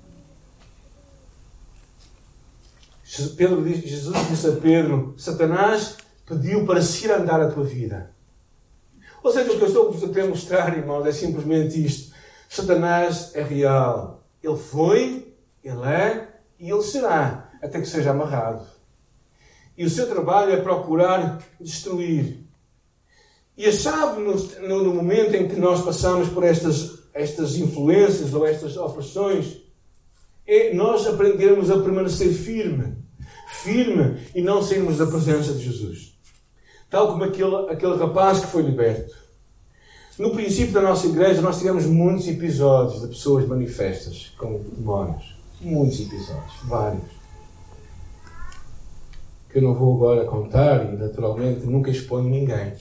Pedro 3.37 3.63
diz, 3.63 3.83
Jesus 3.83 4.29
disse 4.29 4.49
a 4.49 4.53
Pedro: 4.53 5.15
Satanás 5.19 5.99
pediu 6.25 6.65
para 6.65 6.81
se 6.81 7.05
ir 7.05 7.11
andar 7.11 7.41
a 7.41 7.51
tua 7.51 7.65
vida. 7.65 8.11
Ou 9.23 9.31
seja, 9.31 9.53
o 9.53 9.57
que 9.57 9.63
eu 9.63 9.69
estou 9.69 10.23
a 10.23 10.27
mostrar, 10.27 10.77
irmãos, 10.77 11.05
é 11.07 11.13
simplesmente 11.13 11.85
isto: 11.85 12.15
Satanás 12.49 13.33
é 13.35 13.43
real. 13.43 14.25
Ele 14.43 14.57
foi, 14.57 15.35
ele 15.63 15.87
é 15.87 16.29
e 16.59 16.71
ele 16.71 16.83
será, 16.83 17.51
até 17.61 17.81
que 17.81 17.87
seja 17.87 18.13
amarrado. 18.13 18.65
E 19.77 19.85
o 19.85 19.91
seu 19.91 20.09
trabalho 20.09 20.53
é 20.53 20.61
procurar 20.61 21.43
destruir. 21.61 22.52
E 23.57 23.67
a 23.67 23.73
chave 23.73 24.21
no, 24.21 24.35
no, 24.67 24.85
no 24.85 24.95
momento 24.95 25.35
em 25.35 25.47
que 25.47 25.57
nós 25.57 25.83
passamos 25.83 26.29
por 26.29 26.43
estas, 26.43 27.01
estas 27.13 27.57
influências 27.57 28.33
ou 28.33 28.47
estas 28.47 28.77
opressões 28.77 29.59
é 30.47 30.73
nós 30.75 31.07
aprendermos 31.07 31.71
a 31.71 31.79
permanecer 31.81 32.33
firme. 32.33 32.97
Firme 33.63 34.19
e 34.35 34.41
não 34.41 34.63
sairmos 34.63 34.99
da 34.99 35.07
presença 35.07 35.53
de 35.53 35.65
Jesus. 35.65 36.19
Tal 36.89 37.09
como 37.09 37.25
aquele, 37.25 37.71
aquele 37.71 37.97
rapaz 37.97 38.41
que 38.41 38.47
foi 38.47 38.63
liberto. 38.63 39.15
No 40.19 40.31
princípio 40.31 40.73
da 40.73 40.83
nossa 40.83 41.07
igreja, 41.07 41.41
nós 41.41 41.59
tivemos 41.59 41.87
muitos 41.87 42.29
episódios 42.29 43.01
de 43.01 43.09
pessoas 43.09 43.47
manifestas 43.47 44.33
com 44.37 44.59
demónios. 44.59 45.37
Muitos 45.61 46.01
episódios, 46.01 46.55
vários. 46.65 47.03
Que 49.49 49.59
eu 49.59 49.63
não 49.63 49.75
vou 49.75 49.95
agora 49.97 50.27
contar 50.27 50.93
e, 50.93 50.97
naturalmente, 50.97 51.65
nunca 51.65 51.91
exponho 51.91 52.29
ninguém. 52.29 52.75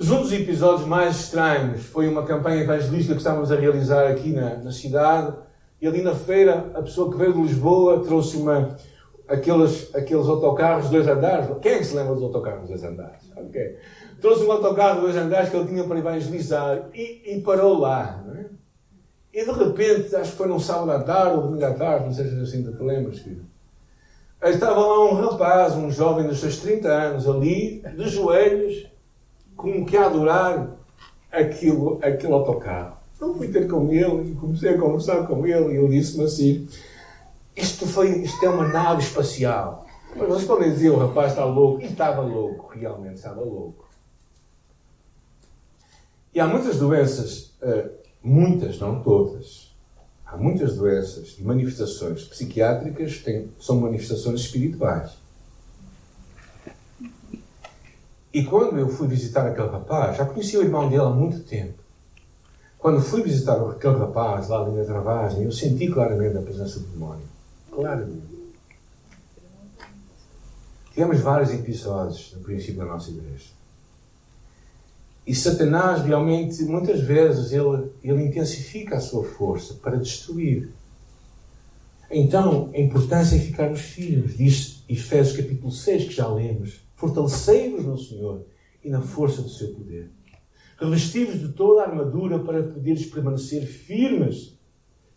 Um 0.00 0.22
dos 0.22 0.32
episódios 0.32 0.88
mais 0.88 1.16
estranhos 1.20 1.84
foi 1.84 2.08
uma 2.08 2.24
campanha 2.24 2.62
evangelística 2.62 3.14
que 3.14 3.20
estávamos 3.20 3.52
a 3.52 3.56
realizar 3.56 4.08
aqui 4.08 4.32
na, 4.32 4.56
na 4.56 4.72
cidade. 4.72 5.36
E 5.80 5.86
ali 5.86 6.02
na 6.02 6.14
feira, 6.14 6.72
a 6.74 6.82
pessoa 6.82 7.12
que 7.12 7.16
veio 7.16 7.32
de 7.32 7.42
Lisboa 7.42 8.02
trouxe 8.02 8.36
uma, 8.36 8.76
aqueles, 9.28 9.94
aqueles 9.94 10.26
autocarros 10.26 10.90
dois 10.90 11.06
andares. 11.06 11.48
Quem 11.62 11.72
é 11.72 11.78
que 11.78 11.84
se 11.84 11.94
lembra 11.94 12.14
dos 12.14 12.24
autocarros 12.24 12.68
dois 12.68 12.82
andares? 12.82 13.30
Okay. 13.36 13.76
Trouxe 14.20 14.44
um 14.44 14.50
autocarro 14.50 15.02
dois 15.02 15.16
andares 15.16 15.48
que 15.48 15.56
ele 15.56 15.68
tinha 15.68 15.84
para 15.84 15.98
evangelizar 15.98 16.88
e, 16.92 17.36
e 17.36 17.40
parou 17.40 17.78
lá. 17.78 18.24
É? 18.36 18.46
E 19.32 19.44
de 19.44 19.52
repente, 19.52 20.16
acho 20.16 20.32
que 20.32 20.36
foi 20.36 20.48
num 20.48 20.58
sábado 20.58 20.90
à 20.90 21.00
tarde 21.02 21.36
ou 21.36 21.42
domingo 21.42 21.64
à 21.64 21.72
tarde, 21.72 22.06
não 22.06 22.12
sei 22.12 22.28
se 22.28 22.40
assim 22.40 22.62
te 22.62 22.82
lembras, 22.82 23.20
filho. 23.20 23.44
Estava 24.42 24.80
lá 24.80 25.04
um 25.04 25.14
rapaz, 25.14 25.74
um 25.74 25.90
jovem 25.90 26.26
dos 26.26 26.40
seus 26.40 26.58
30 26.58 26.88
anos, 26.88 27.28
ali, 27.28 27.82
de 27.96 28.08
joelhos, 28.08 28.86
como 29.64 29.86
que 29.86 29.96
a 29.96 30.06
adorar 30.06 30.76
aquilo, 31.32 31.98
aquele 32.02 32.32
autocarro. 32.32 32.96
Então 33.16 33.34
fui 33.34 33.48
ter 33.48 33.66
com 33.68 33.90
ele 33.90 34.32
e 34.32 34.34
comecei 34.34 34.74
a 34.74 34.78
conversar 34.78 35.26
com 35.26 35.46
ele 35.46 35.74
e 35.74 35.76
ele 35.78 35.88
disse-me 35.88 36.24
assim: 36.24 36.68
isto, 37.56 37.86
foi, 37.86 38.18
isto 38.18 38.44
é 38.44 38.48
uma 38.48 38.68
nave 38.68 39.02
espacial. 39.02 39.86
Mas 40.14 40.28
vocês 40.28 40.44
podem 40.44 40.70
dizer, 40.70 40.90
o 40.90 40.98
rapaz 40.98 41.32
está 41.32 41.44
louco. 41.44 41.80
E 41.80 41.86
estava 41.86 42.20
louco, 42.20 42.72
realmente 42.76 43.16
estava 43.16 43.40
louco. 43.40 43.88
E 46.32 46.40
há 46.40 46.46
muitas 46.46 46.78
doenças, 46.78 47.52
eh, 47.62 47.90
muitas, 48.22 48.78
não 48.78 49.00
todas, 49.02 49.74
há 50.26 50.36
muitas 50.36 50.76
doenças 50.76 51.36
e 51.38 51.42
manifestações 51.42 52.24
psiquiátricas 52.24 53.16
que 53.18 53.48
são 53.58 53.80
manifestações 53.80 54.40
espirituais. 54.40 55.23
E 58.34 58.42
quando 58.42 58.76
eu 58.76 58.88
fui 58.88 59.06
visitar 59.06 59.46
aquele 59.46 59.68
rapaz, 59.68 60.16
já 60.16 60.26
conhecia 60.26 60.58
o 60.58 60.64
irmão 60.64 60.88
dele 60.88 61.02
há 61.02 61.08
muito 61.08 61.44
tempo. 61.44 61.78
Quando 62.76 63.00
fui 63.00 63.22
visitar 63.22 63.54
aquele 63.54 63.96
rapaz 63.96 64.48
lá 64.48 64.68
na 64.68 64.84
travagem, 64.84 65.44
eu 65.44 65.52
senti 65.52 65.86
claramente 65.86 66.36
a 66.36 66.42
presença 66.42 66.80
do 66.80 66.86
demónio. 66.88 67.24
Claramente. 67.70 68.34
Tivemos 70.92 71.20
vários 71.20 71.52
episódios 71.52 72.32
no 72.34 72.42
princípio 72.42 72.78
da 72.78 72.86
nossa 72.86 73.08
igreja. 73.08 73.46
E 75.24 75.32
Satanás 75.32 76.02
realmente, 76.02 76.60
muitas 76.64 77.00
vezes, 77.00 77.52
ele, 77.52 77.92
ele 78.02 78.24
intensifica 78.24 78.96
a 78.96 79.00
sua 79.00 79.22
força 79.22 79.74
para 79.74 79.96
destruir. 79.96 80.70
Então, 82.10 82.68
a 82.74 82.80
importância 82.80 83.36
é 83.36 83.38
ficarmos 83.38 83.80
firmes. 83.80 84.36
Diz 84.36 84.82
Efésios 84.88 85.36
capítulo 85.36 85.70
6, 85.70 86.06
que 86.06 86.12
já 86.12 86.26
lemos. 86.26 86.83
Fortalecei-vos 86.94 87.84
no 87.84 87.98
Senhor 87.98 88.46
e 88.82 88.90
na 88.90 89.00
força 89.00 89.42
do 89.42 89.48
seu 89.48 89.74
poder. 89.74 90.10
Revestivos 90.78 91.40
de 91.40 91.48
toda 91.52 91.82
a 91.82 91.88
armadura 91.88 92.38
para 92.38 92.62
poderes 92.62 93.06
permanecer 93.06 93.66
firmes 93.66 94.58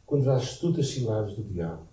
contra 0.06 0.36
as 0.36 0.44
astutas 0.44 0.88
ciladas 0.90 1.34
do 1.34 1.44
diabo. 1.44 1.88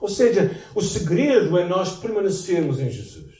Ou 0.00 0.08
seja, 0.08 0.50
o 0.74 0.80
segredo 0.80 1.56
é 1.58 1.66
nós 1.66 1.96
permanecermos 1.96 2.80
em 2.80 2.90
Jesus. 2.90 3.34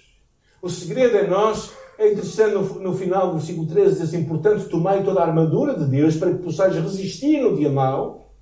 O 0.62 0.68
segredo 0.68 1.16
é 1.16 1.26
nós, 1.26 1.72
é 1.98 2.10
interessante 2.10 2.54
no, 2.54 2.80
no 2.80 2.94
final 2.96 3.28
do 3.28 3.38
versículo 3.38 3.66
13, 3.66 3.90
diz 3.90 4.00
assim: 4.00 4.24
portanto, 4.24 4.68
tomai 4.68 5.04
toda 5.04 5.20
a 5.20 5.26
armadura 5.26 5.78
de 5.78 5.84
Deus 5.84 6.16
para 6.16 6.32
que 6.32 6.42
possais 6.42 6.74
resistir 6.74 7.42
no 7.42 7.56
dia 7.56 7.70
mau 7.70 8.32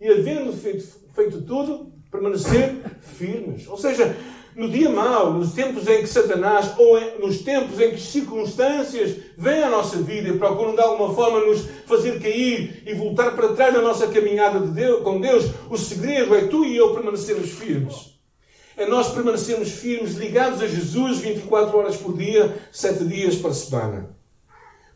e, 0.00 0.06
havendo 0.08 0.52
feito, 0.52 0.84
feito 1.14 1.42
tudo, 1.42 1.92
permanecer 2.10 2.82
firmes. 3.00 3.66
Ou 3.66 3.78
seja, 3.78 4.14
no 4.54 4.68
dia 4.68 4.90
mau, 4.90 5.32
nos 5.32 5.52
tempos 5.52 5.86
em 5.88 6.00
que 6.00 6.06
Satanás, 6.06 6.72
ou 6.78 7.18
nos 7.18 7.38
tempos 7.38 7.80
em 7.80 7.90
que 7.92 8.00
circunstâncias 8.00 9.16
vêm 9.36 9.62
à 9.62 9.70
nossa 9.70 9.98
vida 9.98 10.28
e 10.28 10.38
procuram 10.38 10.74
de 10.74 10.80
alguma 10.80 11.14
forma 11.14 11.40
nos 11.40 11.66
fazer 11.86 12.20
cair 12.20 12.82
e 12.86 12.94
voltar 12.94 13.34
para 13.34 13.54
trás 13.54 13.72
na 13.72 13.80
nossa 13.80 14.08
caminhada 14.08 14.60
de 14.60 14.72
Deus, 14.72 15.02
com 15.02 15.20
Deus, 15.20 15.46
o 15.68 15.76
segredo 15.76 16.34
é 16.34 16.46
tu 16.46 16.64
e 16.64 16.76
eu 16.76 16.92
permanecermos 16.94 17.50
firmes. 17.50 18.18
É 18.76 18.86
nós 18.86 19.12
permanecermos 19.12 19.70
firmes, 19.70 20.14
ligados 20.14 20.62
a 20.62 20.66
Jesus 20.66 21.18
24 21.18 21.76
horas 21.76 21.96
por 21.96 22.16
dia, 22.16 22.56
7 22.72 23.04
dias 23.04 23.36
por 23.36 23.52
semana. 23.54 24.10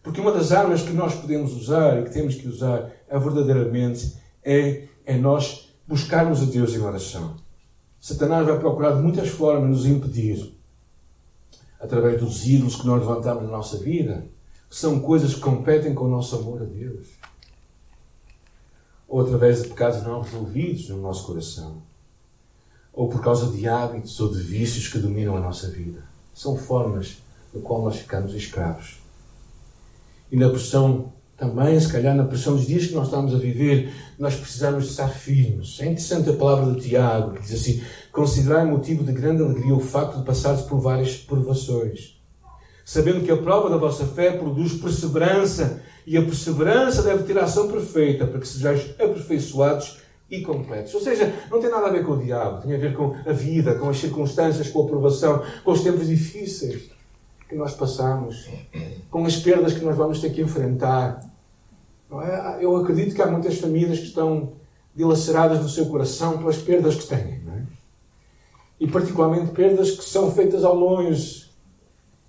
Porque 0.02 0.20
uma 0.20 0.32
das 0.32 0.52
armas 0.52 0.82
que 0.82 0.92
nós 0.92 1.14
podemos 1.14 1.52
usar 1.54 2.00
e 2.00 2.04
que 2.04 2.12
temos 2.12 2.34
que 2.34 2.48
usar 2.48 2.90
é 3.08 3.18
verdadeiramente 3.18 4.14
é, 4.42 4.84
é 5.06 5.16
nós 5.16 5.74
buscarmos 5.86 6.42
a 6.42 6.44
Deus 6.44 6.74
em 6.74 6.80
oração. 6.80 7.43
Satanás 8.04 8.46
vai 8.46 8.58
procurar 8.58 8.96
de 8.96 9.00
muitas 9.00 9.30
formas 9.30 9.70
nos 9.70 9.86
impedir, 9.86 10.54
através 11.80 12.20
dos 12.20 12.46
ídolos 12.46 12.76
que 12.76 12.86
nós 12.86 13.00
levantamos 13.00 13.44
na 13.44 13.48
nossa 13.48 13.78
vida, 13.78 14.26
são 14.68 15.00
coisas 15.00 15.32
que 15.32 15.40
competem 15.40 15.94
com 15.94 16.04
o 16.04 16.10
nosso 16.10 16.36
amor 16.36 16.60
a 16.60 16.66
Deus. 16.66 17.06
Ou 19.08 19.22
através 19.22 19.62
de 19.62 19.68
pecados 19.70 20.02
não 20.02 20.20
resolvidos 20.20 20.90
no 20.90 21.00
nosso 21.00 21.26
coração. 21.26 21.80
Ou 22.92 23.08
por 23.08 23.22
causa 23.22 23.50
de 23.50 23.66
hábitos 23.66 24.20
ou 24.20 24.30
de 24.30 24.42
vícios 24.42 24.86
que 24.88 24.98
dominam 24.98 25.38
a 25.38 25.40
nossa 25.40 25.70
vida. 25.70 26.04
São 26.34 26.58
formas 26.58 27.22
da 27.54 27.60
qual 27.62 27.80
nós 27.80 27.96
ficamos 27.96 28.34
escravos. 28.34 28.98
E 30.30 30.36
na 30.36 30.50
pressão, 30.50 31.10
também, 31.48 31.78
se 31.78 31.92
calhar, 31.92 32.14
na 32.14 32.24
pressão 32.24 32.56
dos 32.56 32.66
dias 32.66 32.86
que 32.86 32.94
nós 32.94 33.06
estamos 33.06 33.34
a 33.34 33.38
viver, 33.38 33.92
nós 34.18 34.34
precisamos 34.34 34.84
de 34.84 34.90
estar 34.90 35.08
firmes. 35.08 35.78
É 35.80 35.84
interessante 35.84 36.30
a 36.30 36.34
palavra 36.34 36.72
de 36.72 36.88
Tiago, 36.88 37.34
que 37.34 37.42
diz 37.42 37.52
assim: 37.52 37.82
Considerai 38.12 38.64
motivo 38.64 39.04
de 39.04 39.12
grande 39.12 39.42
alegria 39.42 39.74
o 39.74 39.80
facto 39.80 40.18
de 40.18 40.24
passares 40.24 40.62
por 40.62 40.80
várias 40.80 41.16
provações 41.16 42.14
sabendo 42.84 43.24
que 43.24 43.30
a 43.30 43.36
prova 43.36 43.70
da 43.70 43.76
vossa 43.76 44.04
fé 44.04 44.32
produz 44.32 44.74
perseverança, 44.74 45.82
e 46.06 46.18
a 46.18 46.22
perseverança 46.22 47.02
deve 47.02 47.22
ter 47.22 47.38
a 47.38 47.44
ação 47.44 47.68
perfeita, 47.68 48.26
para 48.26 48.38
que 48.38 48.46
sejais 48.46 48.90
aperfeiçoados 48.98 50.00
e 50.30 50.42
completos. 50.42 50.92
Ou 50.92 51.00
seja, 51.00 51.32
não 51.50 51.60
tem 51.60 51.70
nada 51.70 51.86
a 51.86 51.90
ver 51.90 52.04
com 52.04 52.12
o 52.12 52.22
diabo, 52.22 52.60
tem 52.60 52.74
a 52.74 52.78
ver 52.78 52.94
com 52.94 53.16
a 53.26 53.32
vida, 53.32 53.74
com 53.76 53.88
as 53.88 53.96
circunstâncias, 53.96 54.68
com 54.68 54.82
a 54.82 54.86
provação, 54.86 55.42
com 55.64 55.72
os 55.72 55.82
tempos 55.82 56.08
difíceis 56.08 56.90
que 57.48 57.54
nós 57.54 57.72
passamos, 57.72 58.48
com 59.10 59.24
as 59.24 59.36
perdas 59.36 59.72
que 59.72 59.84
nós 59.84 59.96
vamos 59.96 60.20
ter 60.20 60.30
que 60.30 60.42
enfrentar. 60.42 61.20
É? 62.22 62.58
Eu 62.60 62.76
acredito 62.76 63.14
que 63.14 63.22
há 63.22 63.26
muitas 63.26 63.58
famílias 63.58 63.98
que 63.98 64.06
estão 64.06 64.52
dilaceradas 64.94 65.60
no 65.60 65.68
seu 65.68 65.86
coração 65.86 66.38
pelas 66.38 66.58
perdas 66.58 66.94
que 66.94 67.06
têm. 67.06 67.18
É? 67.18 67.62
E 68.80 68.88
particularmente 68.88 69.52
perdas 69.52 69.92
que 69.92 70.04
são 70.04 70.30
feitas 70.30 70.64
ao 70.64 70.74
longe, 70.74 71.50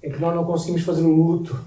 em 0.01 0.11
que 0.11 0.19
nós 0.19 0.35
não 0.35 0.45
conseguimos 0.45 0.83
fazer 0.83 1.03
o 1.03 1.09
luto. 1.09 1.59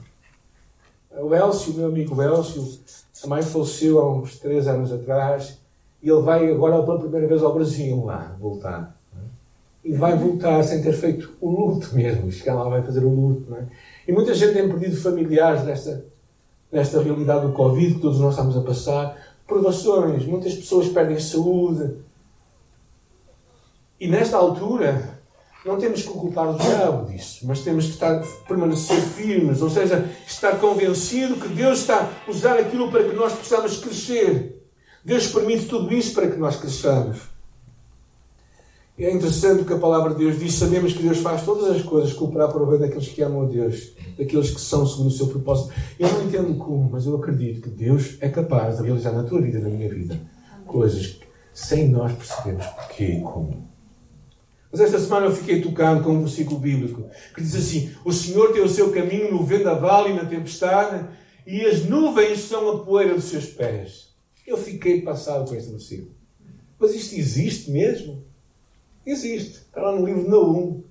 O 1.21 1.35
Elcio, 1.35 1.75
meu 1.75 1.87
amigo 1.87 2.21
Elcio, 2.23 2.79
a 3.25 3.27
mãe 3.27 3.43
faleceu 3.43 3.99
há 3.99 4.13
uns 4.13 4.39
três 4.39 4.69
anos 4.69 4.93
atrás 4.93 5.59
e 6.03 6.09
ele 6.09 6.23
vai 6.23 6.51
agora 6.51 6.83
pela 6.83 7.01
primeira 7.01 7.27
vez 7.27 7.43
ao 7.43 7.53
Brasil 7.53 8.05
lá, 8.05 8.37
voltar. 8.39 8.97
E 9.85 9.93
vai 9.93 10.17
voltar 10.17 10.63
sem 10.65 10.83
ter 10.83 10.93
feito 10.93 11.37
o 11.41 11.51
luto 11.51 11.95
mesmo. 11.95 12.31
Chegar 12.31 12.55
lá 12.55 12.69
vai 12.69 12.83
fazer 12.83 13.05
o 13.05 13.09
luto. 13.09 13.55
É? 13.55 13.67
E 14.07 14.13
muita 14.13 14.35
gente 14.35 14.53
tem 14.53 14.69
perdido 14.69 14.97
familiares 14.97 15.65
nesta, 15.65 16.05
nesta 16.71 17.03
realidade 17.03 17.47
do 17.47 17.53
Covid 17.53 17.95
que 17.95 18.01
todos 18.01 18.19
nós 18.19 18.35
estamos 18.35 18.57
a 18.57 18.61
passar. 18.61 19.17
Provações, 19.47 20.25
muitas 20.27 20.55
pessoas 20.55 20.89
perdem 20.89 21.19
saúde. 21.19 21.97
E 23.99 24.07
nesta 24.07 24.37
altura, 24.37 25.19
não 25.65 25.79
temos 25.79 26.03
que 26.03 26.09
culpar 26.09 26.49
o 26.49 26.59
diabo 26.59 27.11
disso, 27.11 27.47
mas 27.47 27.61
temos 27.61 27.87
que 27.87 27.91
estar, 27.93 28.23
permanecer 28.47 29.01
firmes, 29.01 29.61
ou 29.61 29.69
seja, 29.69 30.09
estar 30.27 30.59
convencido 30.61 31.37
que 31.37 31.49
Deus 31.49 31.81
está 31.81 32.11
a 32.27 32.31
usar 32.31 32.59
aquilo 32.59 32.91
para 32.91 33.05
que 33.05 33.15
nós 33.15 33.33
possamos 33.33 33.79
crescer. 33.79 34.63
Deus 35.05 35.27
permite 35.29 35.67
tudo 35.67 35.93
isso 35.93 36.15
para 36.15 36.31
que 36.31 36.37
nós 36.37 36.57
cresçamos. 36.57 37.38
É 38.99 39.13
interessante 39.13 39.63
o 39.63 39.65
que 39.65 39.73
a 39.73 39.79
palavra 39.79 40.13
de 40.13 40.25
Deus 40.25 40.41
diz. 40.41 40.55
Sabemos 40.55 40.93
que 40.93 41.05
Deus 41.05 41.19
faz 41.19 41.45
todas 41.45 41.71
as 41.71 41.83
coisas 41.83 42.13
cooperar 42.13 42.51
para 42.51 42.61
o 42.61 42.67
bem 42.67 42.81
daqueles 42.81 43.07
que 43.07 43.23
amam 43.23 43.43
a 43.43 43.47
Deus, 43.47 43.93
daqueles 44.19 44.51
que 44.51 44.61
são 44.61 44.85
segundo 44.85 45.07
o 45.07 45.13
seu 45.13 45.29
propósito. 45.29 45.73
Eu 45.97 46.09
não 46.09 46.25
entendo 46.25 46.57
como, 46.57 46.91
mas 46.91 47.07
eu 47.07 47.15
acredito 47.15 47.61
que 47.61 47.69
Deus 47.69 48.17
é 48.21 48.29
capaz 48.29 48.77
de 48.77 48.83
realizar 48.83 49.13
na 49.13 49.23
tua 49.23 49.41
vida 49.41 49.61
na 49.61 49.69
minha 49.69 49.89
vida 49.89 50.21
coisas 50.67 51.07
que, 51.07 51.27
sem 51.55 51.89
nós 51.89 52.13
percebermos 52.13 52.67
porquê 52.67 53.05
e 53.05 53.21
como. 53.21 53.69
Mas 54.73 54.81
esta 54.81 54.99
semana 54.99 55.27
eu 55.27 55.33
fiquei 55.33 55.63
tocado 55.63 56.03
com 56.03 56.11
um 56.11 56.21
versículo 56.21 56.59
bíblico 56.59 57.09
que 57.37 57.41
diz 57.41 57.55
assim: 57.55 57.93
O 58.05 58.13
Senhor 58.13 58.53
tem 58.53 58.63
o 58.63 58.69
seu 58.69 58.91
caminho 58.91 59.31
no 59.31 59.45
vendaval 59.45 60.09
e 60.11 60.13
na 60.13 60.25
tempestade, 60.25 61.09
e 61.47 61.65
as 61.65 61.85
nuvens 61.85 62.41
são 62.41 62.69
a 62.69 62.85
poeira 62.85 63.15
dos 63.15 63.25
seus 63.25 63.47
pés. 63.47 64.09
Eu 64.45 64.57
fiquei 64.57 65.03
passado 65.03 65.49
com 65.49 65.55
este 65.55 65.71
versículo. 65.71 66.11
Mas 66.81 66.95
isto 66.97 67.15
existe 67.15 67.71
mesmo? 67.71 68.28
Existe. 69.09 69.59
Está 69.59 69.81
lá 69.81 69.99
no 69.99 70.05
livro 70.05 70.25
de 70.25 70.29
Naum. 70.29 70.83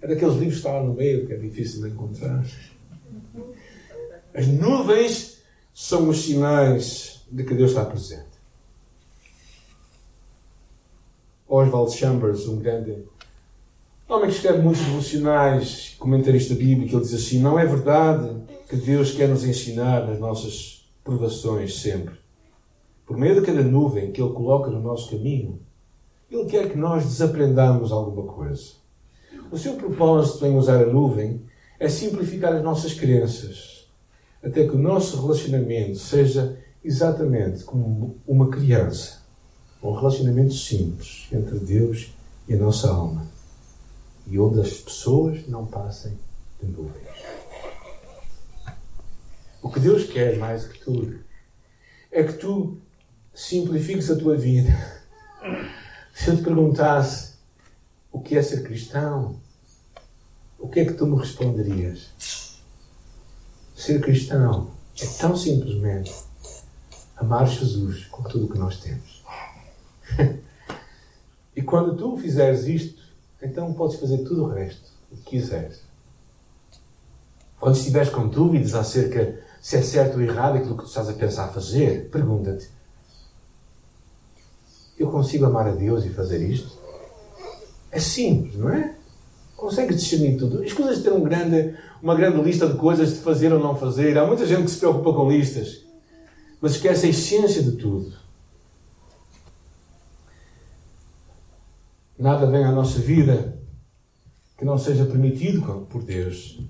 É 0.00 0.06
daqueles 0.06 0.34
livros 0.36 0.54
que 0.54 0.66
está 0.66 0.72
lá 0.72 0.82
no 0.82 0.94
meio, 0.94 1.26
que 1.26 1.34
é 1.34 1.36
difícil 1.36 1.82
de 1.82 1.90
encontrar. 1.90 2.44
As 4.32 4.46
nuvens 4.46 5.42
são 5.74 6.08
os 6.08 6.24
sinais 6.24 7.26
de 7.30 7.44
que 7.44 7.54
Deus 7.54 7.70
está 7.70 7.84
presente. 7.84 8.26
Oswald 11.46 11.92
Chambers, 11.92 12.46
um 12.46 12.58
grande 12.58 13.04
homem 14.08 14.30
que 14.30 14.36
escreve 14.36 14.62
muitos 14.62 14.82
devocionais, 14.82 15.94
comentarista 15.98 16.54
bíblico, 16.54 16.96
ele 16.96 17.02
diz 17.02 17.14
assim: 17.14 17.40
Não 17.40 17.58
é 17.58 17.66
verdade 17.66 18.34
que 18.68 18.76
Deus 18.76 19.12
quer 19.12 19.28
nos 19.28 19.44
ensinar 19.44 20.06
nas 20.06 20.18
nossas 20.18 20.88
provações 21.04 21.80
sempre. 21.80 22.14
Por 23.06 23.16
meio 23.16 23.40
de 23.40 23.46
cada 23.46 23.62
nuvem 23.62 24.12
que 24.12 24.22
Ele 24.22 24.32
coloca 24.32 24.70
no 24.70 24.80
nosso 24.80 25.10
caminho, 25.10 25.60
Ele 26.30 26.44
quer 26.46 26.70
que 26.70 26.76
nós 26.76 27.04
desaprendamos 27.04 27.92
alguma 27.92 28.32
coisa. 28.32 28.72
O 29.50 29.56
seu 29.56 29.74
propósito 29.74 30.44
em 30.46 30.56
usar 30.56 30.82
a 30.82 30.86
nuvem 30.86 31.42
é 31.78 31.88
simplificar 31.88 32.54
as 32.54 32.62
nossas 32.62 32.92
crenças, 32.92 33.88
até 34.42 34.66
que 34.66 34.74
o 34.74 34.78
nosso 34.78 35.20
relacionamento 35.20 35.98
seja 35.98 36.58
exatamente 36.84 37.64
como 37.64 38.18
uma 38.26 38.50
criança, 38.50 39.22
um 39.82 39.92
relacionamento 39.92 40.54
simples 40.54 41.28
entre 41.32 41.58
Deus 41.58 42.12
e 42.46 42.54
a 42.54 42.56
nossa 42.56 42.90
alma 42.90 43.26
e 44.30 44.38
onde 44.38 44.60
as 44.60 44.74
pessoas 44.74 45.46
não 45.48 45.66
passem 45.66 46.18
de 46.62 46.68
nuvens. 46.70 47.08
O 49.62 49.70
que 49.70 49.80
Deus 49.80 50.04
quer 50.04 50.36
mais 50.36 50.66
que 50.66 50.78
tudo 50.80 51.18
é 52.10 52.22
que 52.22 52.34
tu 52.34 52.78
simplifiques 53.34 54.10
a 54.10 54.16
tua 54.16 54.36
vida. 54.36 54.70
Se 56.18 56.30
eu 56.30 56.36
te 56.36 56.42
perguntasse 56.42 57.34
o 58.10 58.20
que 58.20 58.36
é 58.36 58.42
ser 58.42 58.64
cristão, 58.64 59.36
o 60.58 60.68
que 60.68 60.80
é 60.80 60.84
que 60.84 60.94
tu 60.94 61.06
me 61.06 61.16
responderias? 61.16 62.10
Ser 63.76 64.00
cristão 64.00 64.72
é 65.00 65.06
tão 65.20 65.36
simplesmente 65.36 66.12
amar 67.16 67.46
Jesus 67.46 68.06
com 68.06 68.24
tudo 68.24 68.46
o 68.46 68.48
que 68.48 68.58
nós 68.58 68.80
temos. 68.80 69.24
e 71.54 71.62
quando 71.62 71.96
tu 71.96 72.16
fizeres 72.16 72.66
isto, 72.66 73.00
então 73.40 73.72
podes 73.72 74.00
fazer 74.00 74.18
tudo 74.24 74.46
o 74.46 74.52
resto, 74.52 74.90
o 75.12 75.16
que 75.18 75.22
quiseres. 75.22 75.82
Quando 77.60 77.76
estiveres 77.76 78.10
com 78.10 78.28
dúvidas 78.28 78.74
acerca 78.74 79.40
se 79.62 79.76
é 79.76 79.82
certo 79.82 80.16
ou 80.16 80.22
errado 80.22 80.56
aquilo 80.56 80.76
que 80.76 80.82
tu 80.82 80.88
estás 80.88 81.08
a 81.08 81.12
pensar 81.12 81.48
fazer, 81.52 82.10
pergunta-te: 82.10 82.76
Eu 84.98 85.10
consigo 85.10 85.46
amar 85.46 85.68
a 85.68 85.72
Deus 85.72 86.04
e 86.04 86.10
fazer 86.10 86.42
isto? 86.48 86.76
É 87.90 88.00
simples, 88.00 88.56
não 88.56 88.70
é? 88.70 88.94
Consegues 89.56 89.96
discernir 89.96 90.36
tudo. 90.36 90.62
As 90.62 90.72
coisas 90.72 91.02
têm 91.02 91.12
um 91.12 91.22
grande, 91.22 91.74
uma 92.02 92.14
grande 92.14 92.40
lista 92.42 92.68
de 92.68 92.76
coisas 92.76 93.10
de 93.10 93.20
fazer 93.20 93.52
ou 93.52 93.60
não 93.60 93.76
fazer. 93.76 94.16
Há 94.18 94.26
muita 94.26 94.46
gente 94.46 94.64
que 94.64 94.70
se 94.70 94.78
preocupa 94.78 95.12
com 95.12 95.30
listas, 95.30 95.84
mas 96.60 96.72
esquece 96.72 97.06
a 97.06 97.10
essência 97.10 97.62
de 97.62 97.72
tudo. 97.72 98.12
Nada 102.18 102.46
vem 102.46 102.64
à 102.64 102.72
nossa 102.72 102.98
vida 102.98 103.56
que 104.56 104.64
não 104.64 104.76
seja 104.76 105.04
permitido 105.04 105.86
por 105.88 106.02
Deus. 106.02 106.60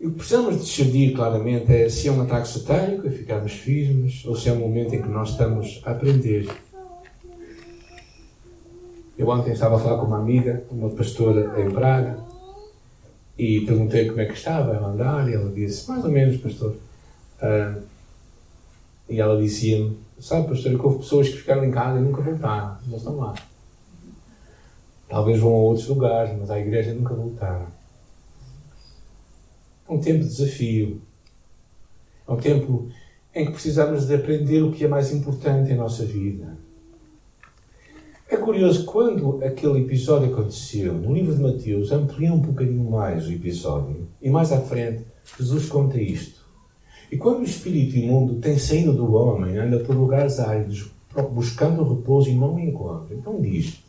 E 0.00 0.06
o 0.06 0.10
que 0.10 0.18
precisamos 0.18 0.60
discernir 0.60 1.12
claramente 1.12 1.72
é 1.72 1.88
se 1.88 2.06
é 2.06 2.12
um 2.12 2.22
ataque 2.22 2.46
satânico, 2.46 3.08
a 3.08 3.10
ficarmos 3.10 3.52
firmes, 3.52 4.24
ou 4.24 4.36
se 4.36 4.48
é 4.48 4.52
um 4.52 4.60
momento 4.60 4.94
em 4.94 5.02
que 5.02 5.08
nós 5.08 5.30
estamos 5.30 5.82
a 5.84 5.90
aprender. 5.90 6.48
Eu 9.18 9.28
ontem 9.28 9.52
estava 9.52 9.74
a 9.74 9.78
falar 9.80 9.98
com 9.98 10.06
uma 10.06 10.18
amiga, 10.18 10.62
uma 10.70 10.88
pastora 10.90 11.60
em 11.60 11.68
Praga, 11.70 12.20
e 13.36 13.62
perguntei 13.62 14.08
como 14.08 14.20
é 14.20 14.26
que 14.26 14.34
estava 14.34 14.76
a 14.76 14.86
andar, 14.86 15.28
e 15.28 15.34
ela 15.34 15.50
disse, 15.50 15.88
mais 15.88 16.04
ou 16.04 16.10
menos, 16.10 16.36
pastor. 16.36 16.76
Uh, 17.42 17.82
e 19.08 19.20
ela 19.20 19.40
dizia-me, 19.40 19.98
sabe, 20.20 20.48
pastor, 20.48 20.78
que 20.78 20.86
houve 20.86 20.98
pessoas 20.98 21.28
que 21.28 21.38
ficaram 21.38 21.64
em 21.64 21.72
casa 21.72 21.98
e 21.98 22.02
nunca 22.02 22.22
voltaram, 22.22 22.76
mas 22.86 22.98
estão 22.98 23.16
lá. 23.16 23.34
Talvez 25.08 25.40
vão 25.40 25.52
a 25.52 25.58
outros 25.58 25.88
lugares, 25.88 26.38
mas 26.38 26.50
à 26.50 26.60
igreja 26.60 26.94
nunca 26.94 27.14
voltaram. 27.14 27.77
Um 29.88 29.98
tempo 29.98 30.20
de 30.20 30.28
desafio. 30.28 31.00
É 32.26 32.32
um 32.32 32.36
tempo 32.36 32.88
em 33.34 33.46
que 33.46 33.52
precisamos 33.52 34.06
de 34.06 34.14
aprender 34.14 34.62
o 34.62 34.72
que 34.72 34.84
é 34.84 34.88
mais 34.88 35.12
importante 35.12 35.72
em 35.72 35.76
nossa 35.76 36.04
vida. 36.04 36.56
É 38.28 38.36
curioso, 38.36 38.84
quando 38.84 39.42
aquele 39.42 39.80
episódio 39.80 40.30
aconteceu, 40.30 40.92
no 40.92 41.14
livro 41.14 41.34
de 41.34 41.42
Mateus, 41.42 41.90
amplia 41.90 42.32
um 42.32 42.38
bocadinho 42.38 42.90
mais 42.90 43.26
o 43.26 43.32
episódio. 43.32 44.06
E 44.20 44.28
mais 44.28 44.52
à 44.52 44.60
frente, 44.60 45.06
Jesus 45.38 45.66
conta 45.66 45.98
isto. 45.98 46.44
E 47.10 47.16
quando 47.16 47.40
o 47.40 47.44
espírito 47.44 47.96
imundo 47.96 48.34
tem 48.34 48.58
saído 48.58 48.92
do 48.92 49.14
homem, 49.14 49.56
anda 49.56 49.78
por 49.78 49.96
lugares 49.96 50.38
áridos, 50.38 50.90
buscando 51.32 51.82
repouso 51.82 52.28
e 52.28 52.34
não 52.34 52.56
o 52.56 52.60
encontra. 52.60 53.14
Então 53.14 53.40
diz: 53.40 53.82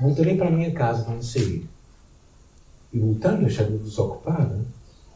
Voltarei 0.00 0.36
para 0.36 0.48
a 0.48 0.50
minha 0.50 0.72
casa 0.72 1.04
de 1.04 1.12
onde 1.12 1.24
saí. 1.24 1.64
E 2.92 2.98
voltando, 2.98 3.46
achando 3.46 3.78
desocupada, 3.78 4.64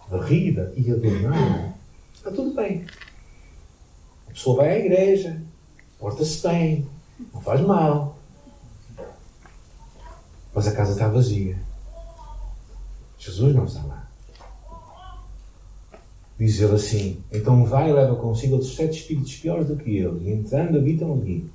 varrida 0.09 0.73
e 0.77 0.90
adornada, 0.90 1.75
está 2.14 2.31
tudo 2.31 2.55
bem. 2.55 2.85
A 4.29 4.33
pessoa 4.33 4.57
vai 4.57 4.71
à 4.71 4.79
igreja, 4.79 5.40
porta-se 5.99 6.47
bem, 6.47 6.87
não 7.33 7.40
faz 7.40 7.61
mal. 7.61 8.19
Mas 10.55 10.69
a 10.69 10.73
casa 10.75 10.93
está 10.93 11.09
vazia. 11.09 11.59
Jesus 13.19 13.55
não 13.55 13.64
está 13.64 13.83
lá. 13.85 14.09
Diz 16.38 16.61
ele 16.61 16.75
assim: 16.75 17.23
Então 17.33 17.64
vai 17.64 17.90
e 17.90 17.93
leva 17.93 18.17
consigo 18.17 18.55
outros 18.55 18.75
sete 18.75 19.01
espíritos 19.01 19.37
piores 19.37 19.69
do 19.69 19.77
que 19.77 19.97
ele, 19.97 20.29
e 20.29 20.33
entrando 20.33 20.79
habitam 20.79 21.12
ali. 21.12 21.49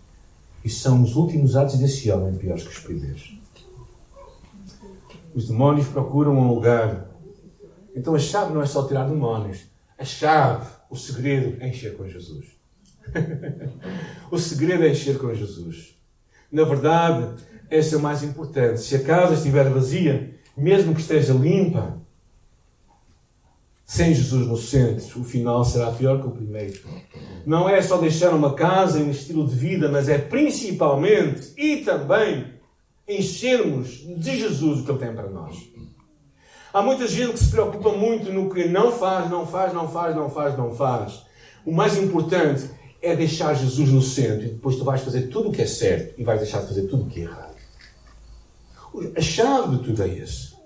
E 0.63 0.69
são 0.69 1.03
os 1.03 1.15
últimos 1.15 1.55
atos 1.55 1.77
desse 1.77 2.11
homem 2.11 2.35
piores 2.37 2.63
que 2.63 2.69
os 2.69 2.79
primeiros. 2.79 3.37
Os 5.33 5.47
demónios 5.47 5.87
procuram 5.87 6.37
um 6.37 6.53
lugar. 6.53 7.08
Então 7.95 8.15
a 8.15 8.19
chave 8.19 8.53
não 8.53 8.61
é 8.61 8.65
só 8.65 8.87
tirar 8.87 9.07
demónios. 9.07 9.65
A 9.97 10.05
chave, 10.05 10.67
o 10.89 10.95
segredo 10.95 11.61
é 11.61 11.67
encher 11.67 11.95
com 11.95 12.07
Jesus. 12.07 12.45
o 14.31 14.37
segredo 14.37 14.83
é 14.83 14.89
encher 14.89 15.17
com 15.17 15.33
Jesus. 15.33 15.97
Na 16.51 16.63
verdade, 16.63 17.43
esse 17.69 17.93
é 17.93 17.97
o 17.97 18.01
mais 18.01 18.23
importante. 18.23 18.79
Se 18.81 18.95
a 18.95 19.03
casa 19.03 19.33
estiver 19.33 19.69
vazia, 19.69 20.35
mesmo 20.57 20.93
que 20.93 21.01
esteja 21.01 21.33
limpa, 21.33 21.99
sem 23.85 24.13
Jesus 24.13 24.45
no 24.45 24.55
centro, 24.55 25.21
o 25.21 25.23
final 25.23 25.63
será 25.63 25.91
pior 25.91 26.21
que 26.21 26.27
o 26.27 26.31
primeiro. 26.31 26.79
Não 27.43 27.67
é 27.67 27.81
só 27.81 27.97
deixar 27.97 28.33
uma 28.35 28.53
casa 28.53 28.99
e 28.99 29.03
um 29.03 29.09
estilo 29.09 29.47
de 29.47 29.55
vida, 29.55 29.89
mas 29.89 30.07
é 30.07 30.17
principalmente 30.17 31.53
e 31.57 31.77
também 31.77 32.53
enchermos 33.07 34.05
de 34.05 34.37
Jesus 34.37 34.79
o 34.79 34.85
que 34.85 34.91
Ele 34.91 34.99
tem 34.99 35.15
para 35.15 35.29
nós. 35.29 35.57
Há 36.71 36.81
muita 36.83 37.07
gente 37.07 37.33
que 37.33 37.39
se 37.39 37.49
preocupa 37.49 37.91
muito 37.93 38.31
no 38.31 38.49
que 38.49 38.67
não 38.67 38.91
faz, 38.91 39.29
não 39.29 39.45
faz, 39.45 39.73
não 39.73 39.87
faz, 39.87 40.15
não 40.15 40.29
faz, 40.29 40.57
não 40.57 40.75
faz. 40.75 41.23
O 41.65 41.71
mais 41.71 41.97
importante 41.97 42.69
é 43.01 43.15
deixar 43.15 43.55
Jesus 43.55 43.89
no 43.89 44.01
centro 44.01 44.45
e 44.45 44.49
depois 44.49 44.75
tu 44.75 44.83
vais 44.83 45.01
fazer 45.01 45.23
tudo 45.29 45.49
o 45.49 45.51
que 45.51 45.61
é 45.61 45.65
certo 45.65 46.13
e 46.19 46.23
vais 46.23 46.39
deixar 46.39 46.61
de 46.61 46.67
fazer 46.67 46.83
tudo 46.83 47.03
o 47.03 47.07
que 47.07 47.21
é 47.21 47.23
errado. 47.23 47.55
A 49.15 49.21
chave 49.21 49.77
de 49.77 49.83
tudo 49.83 50.03
é 50.03 50.07
isso. 50.07 50.59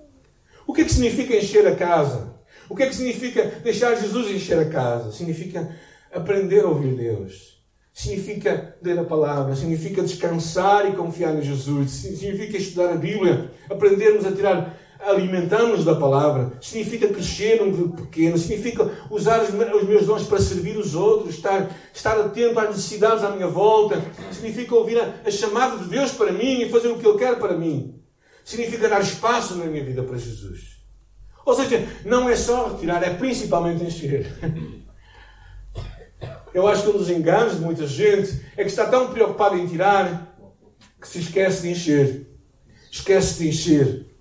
O 0.68 0.74
que 0.74 0.82
é 0.82 0.86
que 0.86 0.94
significa 0.94 1.36
encher 1.36 1.68
a 1.68 1.76
casa? 1.76 2.34
O 2.70 2.76
que 2.76 2.84
é 2.84 2.88
que 2.88 2.96
significa 2.96 3.46
deixar 3.64 3.96
Jesus 3.96 4.30
encher 4.32 4.60
a 4.60 4.70
casa? 4.70 5.12
Significa 5.12 5.74
aprender 6.14 6.62
a 6.62 6.68
ouvir 6.68 6.96
Deus. 6.96 7.62
Significa 7.94 8.76
ler 8.82 8.98
a 8.98 9.04
palavra, 9.04 9.56
significa 9.56 10.02
descansar 10.02 10.90
e 10.90 10.96
confiar 10.96 11.36
em 11.36 11.44
Jesus, 11.44 11.92
significa 11.92 12.58
estudar 12.58 12.92
a 12.92 12.96
Bíblia, 12.96 13.52
aprendermos 13.70 14.26
a 14.26 14.32
tirar 14.32 14.76
alimentamos 15.06 15.84
da 15.84 15.96
palavra, 15.96 16.54
significa 16.62 17.08
crescer 17.08 17.62
um 17.62 17.72
grupo 17.72 18.04
pequeno, 18.04 18.38
significa 18.38 18.90
usar 19.10 19.42
os 19.42 19.52
meus 19.84 20.06
dons 20.06 20.24
para 20.24 20.40
servir 20.40 20.78
os 20.78 20.96
outros, 20.96 21.36
estar, 21.36 21.70
estar 21.94 22.20
atento 22.20 22.60
às 22.60 22.70
necessidades 22.70 23.24
à 23.24 23.32
minha 23.32 23.48
volta, 23.48 24.02
significa 24.32 24.76
ouvir 24.76 25.00
a, 25.00 25.14
a 25.26 25.32
chamada 25.32 25.78
de 25.78 25.90
Deus 25.90 26.12
para 26.12 26.32
mim 26.32 26.62
e 26.62 26.70
fazer 26.70 26.88
o 26.88 26.98
que 26.98 27.08
Ele 27.08 27.18
quer 27.18 27.38
para 27.38 27.58
mim, 27.58 28.02
significa 28.44 28.88
dar 28.88 29.02
espaço 29.02 29.56
na 29.56 29.66
minha 29.66 29.84
vida 29.84 30.04
para 30.04 30.18
Jesus. 30.18 30.74
Ou 31.46 31.54
seja, 31.54 31.86
não 32.06 32.30
é 32.30 32.36
só 32.36 32.70
retirar, 32.70 33.04
é 33.04 33.14
principalmente 33.14 33.84
encher. 33.84 34.28
Eu 36.54 36.68
acho 36.68 36.84
que 36.84 36.90
um 36.90 36.98
dos 36.98 37.10
enganos 37.10 37.56
de 37.56 37.62
muita 37.62 37.88
gente 37.88 38.40
é 38.56 38.64
que 38.64 38.70
está 38.70 38.86
tão 38.86 39.12
preocupado 39.12 39.58
em 39.58 39.68
tirar 39.68 40.38
que 41.02 41.08
se 41.08 41.20
esquece 41.20 41.64
de 41.64 41.70
encher. 41.70 42.28
Esquece 42.92 43.40
de 43.40 43.50
encher. 43.50 44.13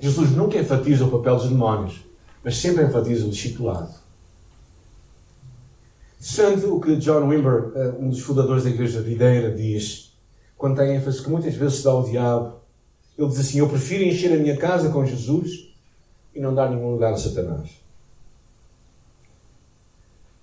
Jesus 0.00 0.30
nunca 0.32 0.58
enfatiza 0.58 1.04
o 1.04 1.10
papel 1.10 1.36
dos 1.36 1.48
demónios, 1.48 2.04
mas 2.44 2.58
sempre 2.58 2.84
enfatiza 2.84 3.26
o 3.26 3.30
discipulado. 3.30 3.94
Interessante 6.18 6.66
o 6.66 6.80
que 6.80 6.96
John 6.96 7.28
Wimber, 7.28 7.72
eh, 7.74 7.94
um 7.98 8.08
dos 8.08 8.20
fundadores 8.20 8.64
da 8.64 8.70
Igreja 8.70 9.00
Videira, 9.00 9.54
diz, 9.54 10.12
quando 10.56 10.76
tem 10.76 10.96
ênfase 10.96 11.22
que 11.22 11.30
muitas 11.30 11.54
vezes 11.54 11.78
se 11.78 11.84
dá 11.84 11.90
ao 11.90 12.02
diabo. 12.02 12.56
Ele 13.16 13.28
diz 13.28 13.40
assim: 13.40 13.58
Eu 13.58 13.68
prefiro 13.68 14.04
encher 14.04 14.32
a 14.32 14.38
minha 14.38 14.56
casa 14.56 14.90
com 14.90 15.04
Jesus 15.04 15.74
e 16.34 16.40
não 16.40 16.54
dar 16.54 16.70
nenhum 16.70 16.90
lugar 16.90 17.12
a 17.12 17.16
Satanás. 17.16 17.70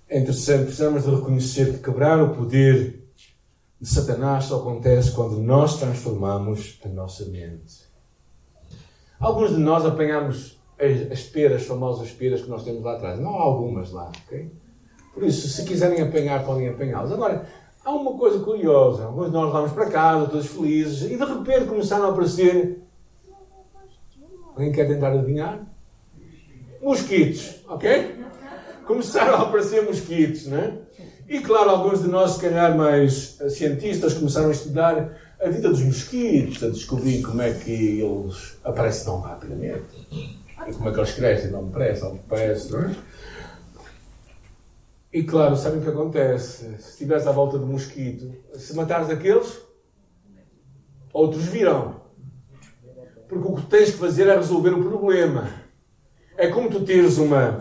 É 0.08 0.18
interessante, 0.18 0.64
precisamos 0.64 1.04
de 1.04 1.10
reconhecer 1.10 1.72
que 1.72 1.78
quebrar 1.78 2.22
o 2.22 2.34
poder 2.34 3.02
de 3.80 3.88
Satanás 3.88 4.44
só 4.44 4.60
acontece 4.60 5.12
quando 5.12 5.40
nós 5.40 5.78
transformamos 5.78 6.78
a 6.84 6.88
nossa 6.88 7.24
mente. 7.26 7.84
Alguns 9.18 9.50
de 9.50 9.58
nós 9.58 9.84
apanhamos 9.86 10.58
as, 11.10 11.22
peras, 11.22 11.62
as 11.62 11.66
famosas 11.66 12.10
peras 12.10 12.42
que 12.42 12.50
nós 12.50 12.64
temos 12.64 12.82
lá 12.82 12.94
atrás. 12.94 13.18
Não 13.18 13.34
há 13.34 13.42
algumas 13.42 13.92
lá, 13.92 14.10
ok? 14.26 14.50
Por 15.12 15.22
isso, 15.22 15.48
se 15.48 15.64
quiserem 15.64 16.02
apanhar, 16.02 16.44
podem 16.44 16.68
apanhá-las. 16.68 17.12
Agora, 17.12 17.46
há 17.84 17.90
uma 17.92 18.18
coisa 18.18 18.40
curiosa. 18.40 19.04
Alguns 19.04 19.26
de 19.26 19.32
nós 19.32 19.52
vamos 19.52 19.72
para 19.72 19.90
casa, 19.90 20.26
todos 20.26 20.46
felizes, 20.48 21.10
e 21.10 21.16
de 21.16 21.24
repente 21.24 21.66
começaram 21.66 22.06
a 22.06 22.10
aparecer. 22.10 22.82
Alguém 24.48 24.72
quer 24.72 24.86
tentar 24.86 25.12
adivinhar? 25.12 25.66
Mosquitos, 26.82 27.62
ok? 27.68 28.24
Começaram 28.86 29.34
a 29.34 29.42
aparecer 29.42 29.82
mosquitos, 29.82 30.46
né? 30.46 30.78
E 31.28 31.40
claro, 31.40 31.70
alguns 31.70 32.02
de 32.02 32.08
nós, 32.08 32.32
se 32.32 32.40
calhar 32.40 32.76
mais 32.76 33.38
cientistas, 33.48 34.12
começaram 34.14 34.48
a 34.48 34.52
estudar 34.52 35.16
a 35.40 35.48
vida 35.48 35.68
dos 35.68 35.82
mosquitos, 35.82 36.62
a 36.62 36.68
descobrir 36.68 37.22
como 37.22 37.42
é 37.42 37.52
que 37.52 38.00
eles 38.00 38.58
aparecem 38.64 39.04
tão 39.04 39.20
rapidamente. 39.20 39.84
E 40.10 40.72
como 40.72 40.88
é 40.88 40.92
que 40.92 40.98
eles 40.98 41.12
crescem, 41.12 41.50
não 41.50 41.66
depressa, 41.66 42.06
não 42.06 42.16
depressa, 42.16 42.78
não 42.78 42.88
é? 42.88 42.96
E 45.12 45.22
claro, 45.22 45.56
sabem 45.56 45.78
o 45.78 45.82
que 45.82 45.90
acontece? 45.90 46.76
Se 46.78 46.90
estiveres 46.90 47.26
à 47.26 47.32
volta 47.32 47.56
do 47.56 47.66
mosquito, 47.66 48.34
se 48.54 48.74
matares 48.74 49.08
aqueles, 49.10 49.60
outros 51.12 51.44
virão. 51.44 52.00
Porque 53.28 53.46
o 53.46 53.54
que 53.54 53.66
tens 53.66 53.92
que 53.92 53.98
fazer 53.98 54.26
é 54.26 54.34
resolver 54.34 54.70
o 54.70 54.82
problema. 54.82 55.48
É 56.36 56.48
como 56.48 56.68
tu 56.68 56.84
teres 56.84 57.16
uma, 57.18 57.58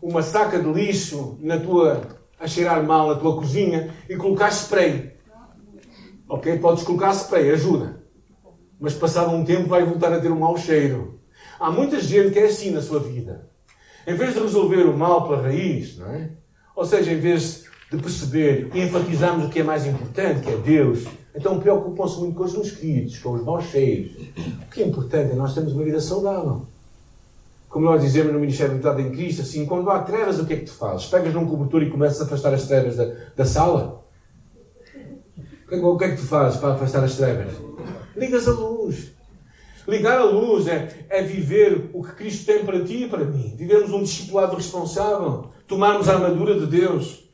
uma 0.00 0.22
saca 0.22 0.58
de 0.58 0.72
lixo 0.72 1.38
na 1.42 1.58
tua, 1.58 2.02
a 2.38 2.46
cheirar 2.46 2.82
mal 2.82 3.08
na 3.08 3.16
tua 3.16 3.36
cozinha 3.36 3.94
e 4.08 4.16
colocar 4.16 4.48
spray. 4.48 5.13
Ok? 6.28 6.58
Podes 6.58 6.84
colocar 6.84 7.12
spray, 7.12 7.50
ajuda. 7.50 8.02
Mas 8.80 8.94
passado 8.94 9.30
um 9.30 9.44
tempo 9.44 9.68
vai 9.68 9.84
voltar 9.84 10.12
a 10.12 10.20
ter 10.20 10.30
um 10.30 10.40
mau 10.40 10.56
cheiro. 10.56 11.20
Há 11.58 11.70
muita 11.70 12.00
gente 12.00 12.32
que 12.32 12.38
é 12.38 12.46
assim 12.46 12.70
na 12.70 12.82
sua 12.82 13.00
vida. 13.00 13.48
Em 14.06 14.14
vez 14.14 14.34
de 14.34 14.40
resolver 14.40 14.82
o 14.82 14.96
mal 14.96 15.26
pela 15.26 15.42
raiz, 15.42 15.96
não 15.98 16.10
é? 16.10 16.30
Ou 16.76 16.84
seja, 16.84 17.12
em 17.12 17.20
vez 17.20 17.64
de 17.90 17.98
perceber 17.98 18.70
e 18.74 18.80
enfatizarmos 18.80 19.46
o 19.46 19.50
que 19.50 19.60
é 19.60 19.62
mais 19.62 19.86
importante, 19.86 20.40
que 20.40 20.50
é 20.50 20.56
Deus, 20.56 21.04
então 21.34 21.58
preocupam-se 21.60 22.18
muito 22.18 22.36
com 22.36 22.44
os 22.44 22.54
mosquitos, 22.54 23.18
com 23.18 23.32
os 23.32 23.44
maus 23.44 23.64
cheiros. 23.64 24.12
O 24.36 24.70
que 24.70 24.82
é 24.82 24.86
importante 24.86 25.32
é 25.32 25.34
nós 25.34 25.54
termos 25.54 25.72
uma 25.72 25.84
vida 25.84 26.00
saudável. 26.00 26.66
Como 27.68 27.86
nós 27.86 28.02
dizemos 28.02 28.32
no 28.32 28.38
Ministério 28.38 28.78
da 28.78 28.92
Verdade 28.92 29.08
em 29.08 29.12
Cristo, 29.12 29.42
assim, 29.42 29.66
quando 29.66 29.90
há 29.90 30.00
trevas, 30.00 30.38
o 30.38 30.46
que 30.46 30.52
é 30.52 30.56
que 30.56 30.66
tu 30.66 30.74
fazes? 30.74 31.06
Pegas 31.06 31.34
num 31.34 31.46
cobertor 31.46 31.82
e 31.82 31.90
começas 31.90 32.20
a 32.20 32.24
afastar 32.24 32.54
as 32.54 32.66
trevas 32.68 32.96
da, 32.96 33.12
da 33.36 33.44
sala? 33.44 34.03
O 35.82 35.96
que 35.96 36.04
é 36.04 36.10
que 36.10 36.16
tu 36.16 36.26
fazes 36.26 36.58
para 36.58 36.74
afastar 36.74 37.04
as 37.04 37.16
trevas? 37.16 37.54
Ligas 38.16 38.46
a 38.48 38.52
luz. 38.52 39.12
Ligar 39.86 40.18
a 40.18 40.24
luz 40.24 40.66
é, 40.66 41.06
é 41.10 41.22
viver 41.22 41.90
o 41.92 42.02
que 42.02 42.12
Cristo 42.12 42.46
tem 42.46 42.64
para 42.64 42.82
ti 42.84 43.04
e 43.04 43.08
para 43.08 43.24
mim. 43.24 43.54
Vivermos 43.56 43.90
um 43.90 44.02
discipulado 44.02 44.56
responsável. 44.56 45.50
Tomarmos 45.66 46.08
a 46.08 46.14
armadura 46.14 46.58
de 46.58 46.66
Deus. 46.66 47.24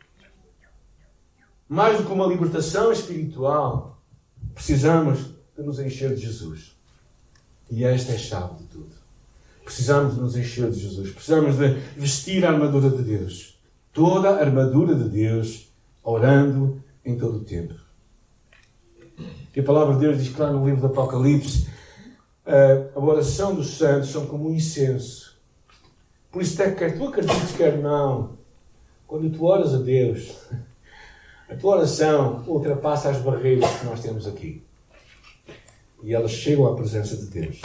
Mais 1.68 1.98
do 1.98 2.04
que 2.04 2.12
uma 2.12 2.26
libertação 2.26 2.90
espiritual, 2.90 4.02
precisamos 4.54 5.30
de 5.56 5.62
nos 5.62 5.78
encher 5.78 6.14
de 6.14 6.22
Jesus. 6.22 6.76
E 7.70 7.84
esta 7.84 8.12
é 8.12 8.16
a 8.16 8.18
chave 8.18 8.56
de 8.56 8.64
tudo. 8.64 9.00
Precisamos 9.64 10.14
de 10.14 10.20
nos 10.20 10.36
encher 10.36 10.68
de 10.68 10.80
Jesus. 10.80 11.12
Precisamos 11.12 11.56
de 11.56 11.68
vestir 11.96 12.44
a 12.44 12.50
armadura 12.50 12.90
de 12.90 13.02
Deus. 13.04 13.60
Toda 13.92 14.30
a 14.30 14.40
armadura 14.40 14.96
de 14.96 15.08
Deus, 15.08 15.72
orando 16.02 16.82
em 17.04 17.16
todo 17.16 17.38
o 17.38 17.44
tempo. 17.44 17.74
E 19.54 19.60
a 19.60 19.62
palavra 19.62 19.94
de 19.94 20.00
Deus 20.00 20.22
diz 20.22 20.34
claro 20.34 20.58
no 20.58 20.64
livro 20.64 20.80
do 20.80 20.86
Apocalipse: 20.86 21.68
a 22.94 22.98
oração 22.98 23.54
dos 23.54 23.76
santos 23.76 24.10
são 24.10 24.26
como 24.26 24.48
um 24.48 24.54
incenso. 24.54 25.38
Por 26.30 26.42
isso, 26.42 26.56
quer 26.56 26.96
tu 26.96 27.08
acredites, 27.08 27.56
quer 27.56 27.78
não, 27.78 28.38
quando 29.06 29.28
tu 29.30 29.44
oras 29.44 29.74
a 29.74 29.78
Deus, 29.78 30.32
a 31.48 31.56
tua 31.56 31.76
oração 31.76 32.44
ultrapassa 32.46 33.10
as 33.10 33.18
barreiras 33.18 33.68
que 33.78 33.86
nós 33.86 34.00
temos 34.00 34.26
aqui. 34.28 34.62
E 36.02 36.14
elas 36.14 36.30
chegam 36.30 36.66
à 36.66 36.74
presença 36.76 37.16
de 37.16 37.26
Deus. 37.26 37.60